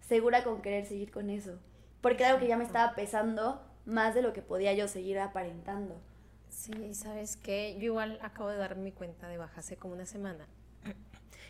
[0.08, 1.60] segura con querer seguir con eso.
[2.02, 5.20] Porque era algo que ya me estaba pesando más de lo que podía yo seguir
[5.20, 6.00] aparentando.
[6.50, 7.76] Sí, ¿sabes qué?
[7.80, 10.46] Yo igual acabo de dar mi cuenta de baja hace como una semana.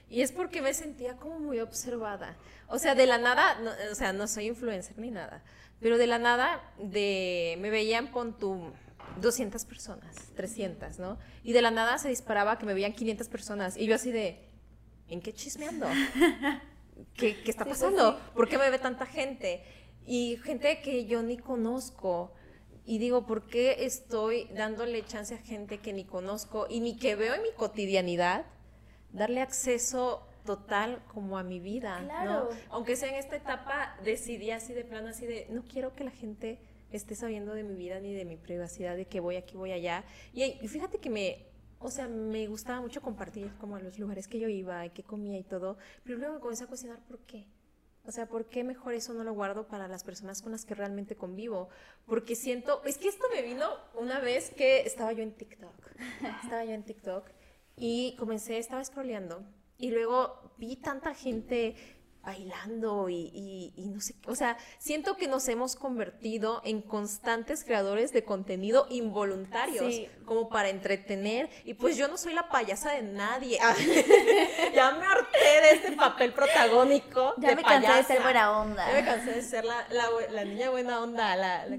[0.09, 2.35] Y es porque me sentía como muy observada.
[2.67, 5.41] O sea, de la nada, no, o sea, no soy influencer ni nada,
[5.79, 8.73] pero de la nada de, me veían con tu
[9.21, 11.17] 200 personas, 300, ¿no?
[11.43, 13.77] Y de la nada se disparaba que me veían 500 personas.
[13.77, 14.50] Y yo así de,
[15.11, 15.87] ¿en qué chismeando?
[17.15, 18.19] ¿Qué, qué está pues pasando?
[18.33, 19.63] ¿Por qué me ve tanta gente?
[20.05, 22.33] Y gente que yo ni conozco.
[22.85, 27.15] Y digo, ¿por qué estoy dándole chance a gente que ni conozco y ni que
[27.15, 28.45] veo en mi cotidianidad?
[29.11, 32.49] Darle acceso total como a mi vida, Claro.
[32.49, 32.57] ¿no?
[32.69, 36.11] Aunque sea en esta etapa, decidí así de plano, así de, no quiero que la
[36.11, 36.59] gente
[36.91, 40.03] esté sabiendo de mi vida ni de mi privacidad, de que voy aquí, voy allá.
[40.33, 41.50] Y, y fíjate que me,
[41.81, 45.03] o sea, me gustaba mucho compartir como a los lugares que yo iba y que
[45.03, 47.47] comía y todo, pero luego me comencé a cuestionar por qué.
[48.05, 50.73] O sea, ¿por qué mejor eso no lo guardo para las personas con las que
[50.73, 51.69] realmente convivo?
[52.07, 55.73] Porque siento, es que esto me vino una vez que estaba yo en TikTok.
[56.43, 57.25] Estaba yo en TikTok
[57.75, 59.43] y comencé, estaba scrolleando
[59.77, 61.75] y luego vi tanta gente
[62.23, 67.63] bailando y, y- y no sé, o sea, siento que nos hemos convertido en constantes
[67.63, 70.07] creadores de contenido involuntarios, Sí.
[70.25, 73.57] como para entretener, y pues yo no soy la payasa de nadie.
[74.73, 77.33] ya me harté de este papel protagónico.
[77.37, 78.13] Ya de me cansé de payasa.
[78.13, 78.87] ser buena onda.
[78.87, 81.77] Ya me cansé de ser la, la, bu- la niña buena onda, la, la-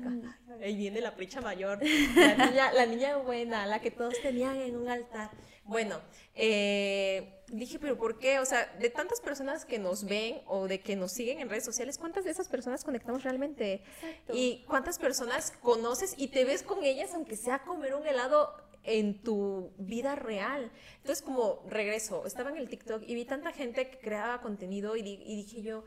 [0.62, 1.78] ahí viene la pricha mayor,
[2.14, 5.30] la niña, la niña buena, la que todos tenían en un altar.
[5.64, 6.00] Bueno,
[6.34, 8.38] eh, dije, pero ¿por qué?
[8.40, 11.64] O sea, de tantas personas que nos ven o de que nos siguen en redes
[11.64, 13.74] sociales, ¿cuántas de esas personas conectamos realmente?
[13.74, 14.32] Exacto.
[14.34, 19.22] Y cuántas personas conoces y te ves con ellas, aunque sea comer un helado en
[19.22, 20.72] tu vida real.
[20.96, 25.02] Entonces, como regreso, estaba en el TikTok y vi tanta gente que creaba contenido y,
[25.02, 25.84] di- y dije yo,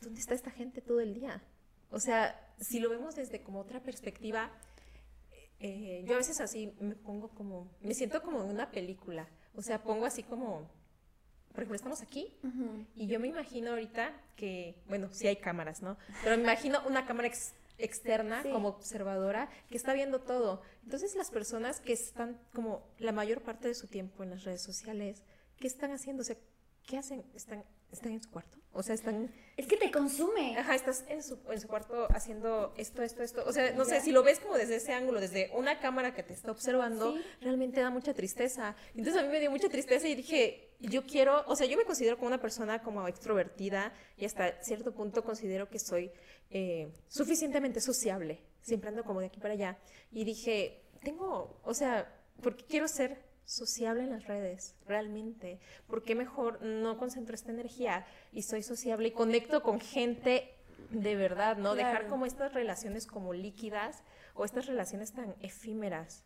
[0.00, 1.40] ¿dónde está esta gente todo el día?
[1.90, 4.50] O sea, si lo vemos desde como otra perspectiva,
[5.66, 9.26] eh, yo a veces así me pongo como, me siento como en una película.
[9.54, 10.68] O sea, pongo así como,
[11.52, 12.36] por ejemplo, estamos aquí
[12.94, 15.96] y yo me imagino ahorita que, bueno, sí hay cámaras, ¿no?
[16.22, 18.50] Pero me imagino una cámara ex- externa Sí.
[18.50, 20.60] como observadora que está viendo todo.
[20.82, 24.62] Entonces las personas que están como la mayor parte de su tiempo en las redes
[24.62, 25.22] sociales,
[25.56, 26.20] ¿qué están haciendo?
[26.22, 26.36] O sea,
[26.86, 27.24] ¿qué hacen?
[27.34, 28.58] ¿Están, están en su cuarto?
[28.74, 29.32] O sea, están...
[29.56, 30.58] Es que te consume.
[30.58, 33.44] Ajá, estás en su, en su cuarto haciendo esto, esto, esto.
[33.46, 36.22] O sea, no sé, si lo ves como desde ese ángulo, desde una cámara que
[36.22, 37.22] te está observando, Sí.
[37.40, 38.74] realmente da mucha tristeza.
[38.94, 41.84] Entonces a mí me dio mucha tristeza y dije, yo quiero, o sea, yo me
[41.84, 46.10] considero como una persona como extrovertida y hasta cierto punto considero que soy
[46.50, 48.40] eh, suficientemente sociable.
[48.60, 49.78] Siempre ando como de aquí para allá.
[50.10, 55.60] Y dije, tengo, o sea, ¿por qué quiero ser sociable en las redes, realmente.
[55.86, 60.54] ¿Por qué mejor no concentro esta energía y soy sociable y conecto con gente
[60.90, 61.74] de verdad, ¿no?
[61.74, 64.02] Dejar como estas relaciones como líquidas
[64.34, 66.24] o estas relaciones tan efímeras,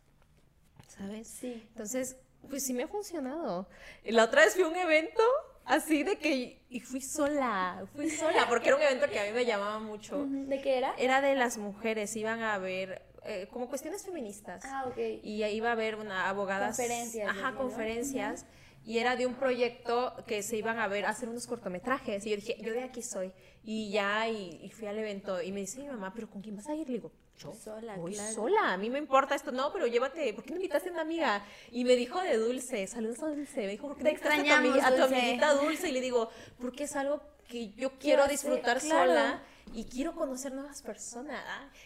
[0.89, 1.29] ¿sabes?
[1.29, 1.65] Sí.
[1.69, 2.17] Entonces,
[2.49, 3.69] pues sí me ha funcionado.
[4.05, 5.23] La otra vez fui a un evento
[5.65, 9.33] así de que, y fui sola, fui sola, porque era un evento que a mí
[9.33, 10.25] me llamaba mucho.
[10.27, 10.95] ¿De qué era?
[10.99, 14.65] Era de las mujeres, iban a ver eh, como cuestiones feministas.
[14.65, 14.99] Ah, ok.
[15.23, 16.67] Y ahí iba a haber una abogada.
[16.67, 17.59] Conferencias, Ajá, ¿no?
[17.59, 18.47] conferencias.
[18.85, 22.25] Y era de un proyecto que se iban a ver, a hacer unos cortometrajes.
[22.25, 23.33] Y yo dije, yo de aquí soy.
[23.63, 25.43] Y ya, y, y fui al evento.
[25.43, 26.87] Y me dice mi mamá, ¿pero con quién vas a ir?
[26.87, 27.53] Le digo, yo.
[27.53, 28.33] Sola, voy claro.
[28.35, 28.73] sola.
[28.73, 29.53] A mí me importa esto.
[29.53, 30.33] No, pero llévate.
[30.33, 31.45] ¿Por qué no invitaste a una amiga?
[31.71, 32.87] Y me dijo de Dulce.
[32.87, 33.61] Saludos a Dulce.
[33.61, 35.17] Me dijo, ¿por qué Te invitaste a tu, extrañamos, amiguita, a tu Dulce.
[35.17, 35.89] amiguita Dulce?
[35.89, 39.43] Y le digo, porque es algo que yo quiero disfrutar sola
[39.75, 41.43] y quiero conocer nuevas personas.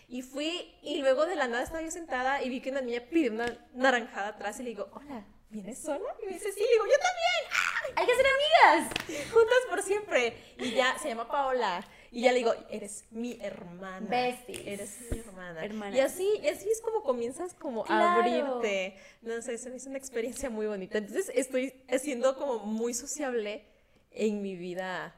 [0.09, 3.03] Y fui, y luego de la nada estaba yo sentada y vi que una niña
[3.11, 6.15] pidió una naranjada atrás y le digo, hola, ¿vienes sola?
[6.23, 8.93] Y me dice, sí, le digo, yo también, Hay que ser amigas.
[8.99, 9.31] ¡Ah!
[9.33, 10.37] juntas por siempre.
[10.59, 11.85] Y ya, se llama Paola.
[12.11, 14.07] Y ya le digo, eres mi hermana.
[14.09, 14.67] Besties.
[14.67, 15.65] Eres mi hermana.
[15.65, 15.97] Hermanas.
[15.97, 18.21] Y así, y así es como comienzas como a Claro.
[18.21, 18.99] abrirte.
[19.23, 20.99] No sé, se me hizo una experiencia muy bonita.
[20.99, 23.65] Entonces estoy siendo como muy sociable
[24.11, 25.15] en mi vida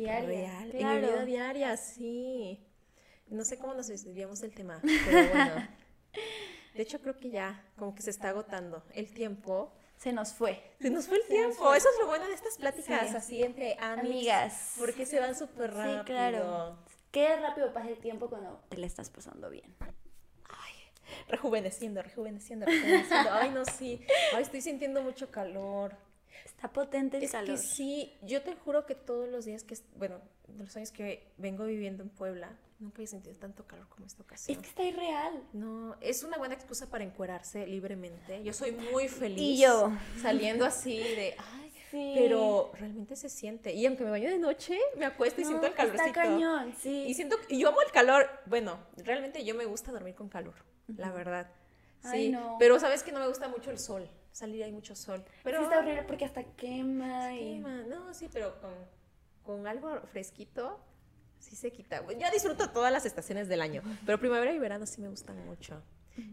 [0.00, 0.26] Diaria.
[0.28, 1.00] real, en claro.
[1.00, 2.62] mi vida diaria, sí.
[3.28, 5.68] No sé cómo nos desviamos del tema, pero bueno.
[6.74, 9.72] De hecho, creo que ya, como que se está agotando el tiempo.
[9.96, 10.62] Se nos fue.
[10.78, 11.72] Se nos fue el tiempo.
[11.74, 13.16] Eso es lo bueno de estas pláticas Sí.
[13.16, 13.98] así entre amigas.
[13.98, 14.74] Amigas.
[14.78, 15.98] Porque se van súper rápido.
[16.00, 16.78] Sí, claro.
[17.10, 19.74] Qué rápido pasa el tiempo cuando te la estás pasando bien.
[21.28, 23.32] Rejuveneciendo, rejuveneciendo, rejuveneciendo.
[23.32, 24.04] Ay, no, sí.
[24.34, 25.96] Ay, estoy sintiendo mucho calor.
[26.44, 27.50] Está potente el Es calor.
[27.50, 31.32] que sí, yo te juro que todos los días que, bueno, de los años que
[31.36, 34.56] vengo viviendo en Puebla, nunca he sentido tanto calor como esta ocasión.
[34.56, 35.42] Es que está irreal.
[35.52, 38.42] No, es una buena excusa para encuerarse libremente.
[38.44, 39.38] Yo soy muy feliz.
[39.40, 39.90] Y yo.
[40.20, 42.14] Saliendo así de, ay, Sí.
[42.16, 43.72] pero realmente se siente.
[43.72, 46.04] Y aunque me baño de noche, me acuesto y No, siento el calorcito.
[46.04, 47.04] Está cañón, sí.
[47.06, 48.28] Y siento, y yo amo el calor.
[48.46, 50.54] Bueno, realmente yo me gusta dormir con calor,
[50.88, 51.48] la verdad.
[52.02, 52.56] Sí, Ay, no.
[52.58, 54.10] pero sabes que no me gusta mucho el sol.
[54.36, 55.24] Salir hay mucho sol.
[55.44, 57.54] Pero Sí está horrible porque hasta quema y...
[57.54, 57.84] quema.
[57.84, 58.74] No, sí, pero con,
[59.42, 60.78] con algo fresquito
[61.38, 62.06] sí se quita.
[62.06, 65.82] Yo disfruto todas las estaciones del año, pero primavera y verano sí me gustan mucho.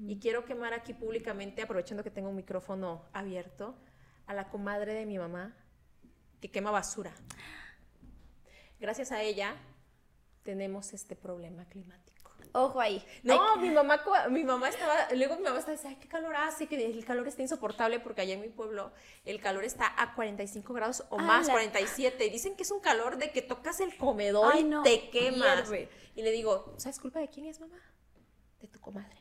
[0.05, 3.73] Y quiero quemar aquí públicamente, aprovechando que tengo un micrófono abierto,
[4.27, 5.55] a la comadre de mi mamá
[6.41, 7.13] que quema basura.
[8.81, 9.55] Gracias a ella
[10.43, 12.02] tenemos este problema climático.
[12.55, 13.03] Ojo ahí.
[13.23, 16.67] No, mi mamá, mi mamá estaba, luego mi mamá estaba diciendo, ay, qué calor hace,
[16.67, 18.91] que el calor está insoportable porque allá en mi pueblo
[19.25, 21.53] el calor está a 45 grados o más, ¡Hala!
[21.53, 22.25] 47.
[22.25, 25.09] Y dicen que es un calor de que tocas el comedor Ay, y no, te
[25.09, 25.67] quemas.
[25.67, 25.89] hierve.
[26.15, 27.79] Y le digo, ¿sabes culpa de quién es mamá?
[28.61, 29.17] De tu comadre.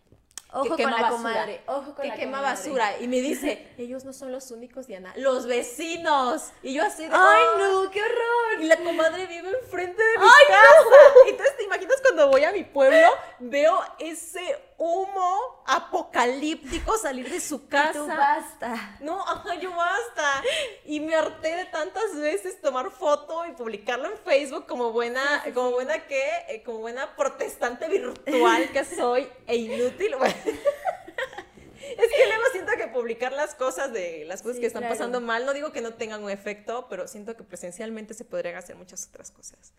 [0.54, 1.62] Ojo que con la basura, comadre.
[1.66, 2.56] Ojo con que la quema comadre.
[2.60, 3.00] basura.
[3.00, 6.50] Y me dice, ellos no son los únicos, Diana, los vecinos.
[6.62, 7.90] Y yo así de, ¡Ay, no!
[7.90, 8.60] ¡Qué horror!
[8.60, 11.14] Y la comadre vive enfrente de mi casa.
[11.28, 13.08] Entonces, ¿te imaginas cuando voy a mi pueblo?
[13.38, 18.04] Veo ese humo apocalíptico salir de su Tú casa.
[18.04, 18.96] basta.
[19.00, 20.42] No, ajá, yo basta.
[20.84, 25.70] Y me harté de tantas veces tomar foto y publicarlo en Facebook como buena, como
[25.70, 30.16] buena que, eh, como buena protestante virtual que soy e inútil.
[30.16, 30.34] Bueno.
[30.44, 34.94] Es que luego siento que publicar las cosas de las cosas Sí, que están claro.
[34.94, 38.54] pasando mal, no digo que no tengan un efecto, pero siento que presencialmente se podrían
[38.56, 39.72] hacer muchas otras cosas.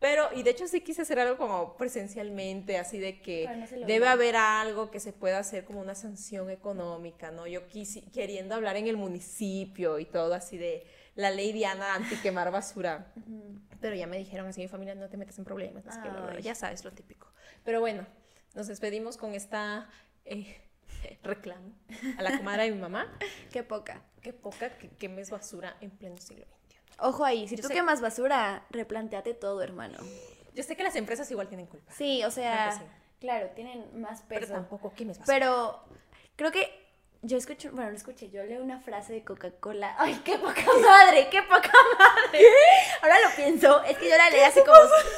[0.00, 3.44] Pero, y de hecho sí quise hacer algo como presencialmente, así de que
[3.82, 7.46] no debe haber algo que se pueda hacer como una sanción económica, ¿no?
[7.46, 10.86] Yo quisi- queriendo hablar en el municipio y todo así de
[11.16, 13.12] la ley Diana anti quemar basura.
[13.80, 15.84] Pero ya me dijeron así, mi familia, no te metas en problemas,
[16.42, 17.30] ya sabes lo típico.
[17.64, 18.06] Pero bueno,
[18.54, 19.90] nos despedimos con esta
[20.24, 20.62] eh,
[21.22, 21.74] reclamo
[22.16, 23.16] a la comadre de mi mamá.
[23.52, 24.02] Qué poca.
[24.22, 26.59] Qué poca que quemes basura en pleno siglo XXI.
[27.02, 27.48] Ojo ahí.
[27.48, 29.98] Si Yo tú sé- quemas basura, replanteate todo, hermano.
[30.54, 32.90] Yo sé que las empresas igual tienen culpa, Sí, o sea, Claro que sí.
[33.20, 34.52] claro, tienen más pero peso.
[34.54, 35.34] tampoco quemes basura.
[35.38, 35.80] Pero
[36.36, 36.78] creo que
[37.22, 39.94] yo escucho, bueno, no escuché, yo leo una frase de Coca-Cola.
[39.98, 41.28] ¡Ay, qué poca madre!
[41.30, 42.40] ¡Qué poca madre!
[43.02, 44.76] Ahora lo pienso, es que yo la leí hace como,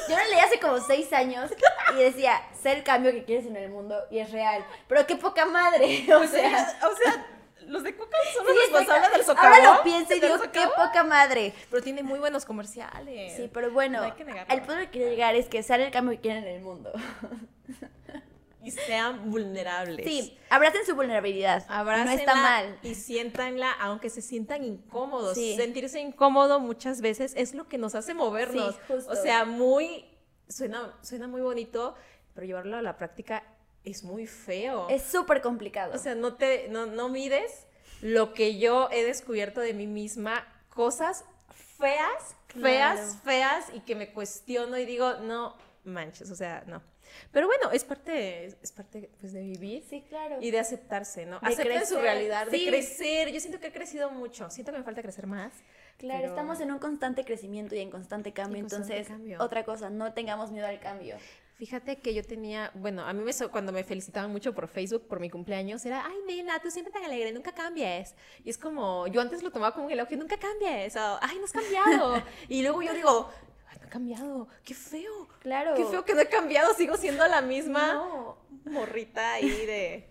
[0.09, 1.51] yo la leí hace como seis años
[1.97, 4.63] y decía, sé el cambio que quieres en el mundo y es real.
[4.87, 6.87] Pero qué poca madre, o O sea, sea.
[6.89, 7.25] o sea,
[7.67, 9.53] los de Coca son los sí, responsables del socavón.
[9.53, 11.53] Ahora lo pienso y digo, qué poca madre.
[11.69, 13.35] Pero tiene muy buenos comerciales.
[13.35, 14.53] Sí, pero bueno, No hay que negarlo.
[14.53, 16.91] el punto que quiero llegar es que sale el cambio que quieren en el mundo.
[18.63, 20.07] Y sean vulnerables.
[20.07, 21.65] Sí, abracen su vulnerabilidad.
[21.67, 22.79] Abrácenla no está mal.
[22.81, 25.35] Y siéntanla, aunque se sientan incómodos.
[25.35, 25.57] Sí.
[25.57, 28.73] Sentirse incómodo muchas veces es lo que nos hace movernos.
[28.75, 29.11] Sí, justo.
[29.11, 30.05] O sea, muy.
[30.47, 31.95] Suena, suena muy bonito,
[32.33, 33.43] pero llevarlo a la práctica
[33.83, 34.87] es muy feo.
[34.89, 35.93] Es súper complicado.
[35.93, 37.67] O sea, no te, no, no mides
[38.01, 41.25] lo que yo he descubierto de mí misma, cosas
[41.77, 43.13] feas, feas, Claro.
[43.23, 46.81] feas, y que me cuestiono y digo, no manches, o sea, no.
[47.31, 50.37] Pero bueno, es parte, es parte pues, de vivir sí, claro.
[50.41, 51.39] y de aceptarse, ¿no?
[51.39, 52.63] De Acepten su crecer, realidad, sí.
[52.65, 53.31] de crecer.
[53.31, 55.53] Yo siento que he crecido mucho, siento que me falta crecer más.
[55.97, 59.37] Claro, pero- estamos en un constante crecimiento y en constante cambio, Y constante entonces cambio.
[59.41, 61.17] otra cosa, no tengamos miedo al cambio.
[61.55, 65.19] Fíjate que yo tenía, bueno, a mí me, cuando me felicitaban mucho por Facebook por
[65.19, 68.15] mi cumpleaños, era, ay, nena, tú siempre tan alegre, nunca cambies.
[68.43, 71.45] Y es como, yo antes lo tomaba como un elogio, nunca cambies, o, ay, no
[71.45, 72.21] has cambiado.
[72.49, 73.29] y luego yo digo,
[73.69, 75.27] ay, no he cambiado, qué feo.
[75.39, 75.75] Claro.
[75.75, 78.37] Qué feo que no he cambiado, sigo siendo la misma No.
[78.65, 80.09] morrita ahí de...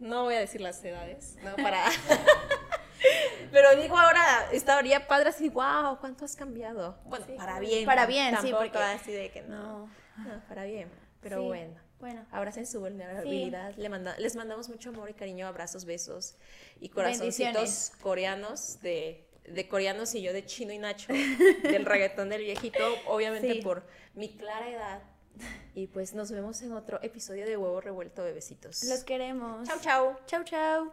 [0.00, 1.54] No voy a decir las edades, ¿no?
[1.56, 1.84] Para...
[3.52, 6.98] Pero digo ahora, estaría padre así, wow, ¿cuánto has cambiado?
[7.04, 7.84] Bueno, Sí, para bien.
[7.86, 9.86] Para bien, sí, porque- así de que no.
[9.86, 9.90] No,
[10.48, 10.88] para bien.
[11.20, 11.74] Pero Sí, bueno.
[12.00, 13.74] Bueno, Abracen su vulnerabilidad.
[13.76, 16.36] Le manda- les mandamos mucho amor y cariño, abrazos, besos
[16.80, 21.12] y corazoncitos coreanos de, de coreanos y yo de chino y Nacho,
[21.62, 23.62] del reggaetón del viejito, obviamente Sí.
[23.62, 25.02] por mi clara edad.
[25.74, 28.84] Y pues nos vemos en otro episodio de Huevo Revuelto Bebecitos.
[28.84, 29.66] los queremos.
[29.66, 30.16] Chau, chau.
[30.26, 30.92] Chau, chau.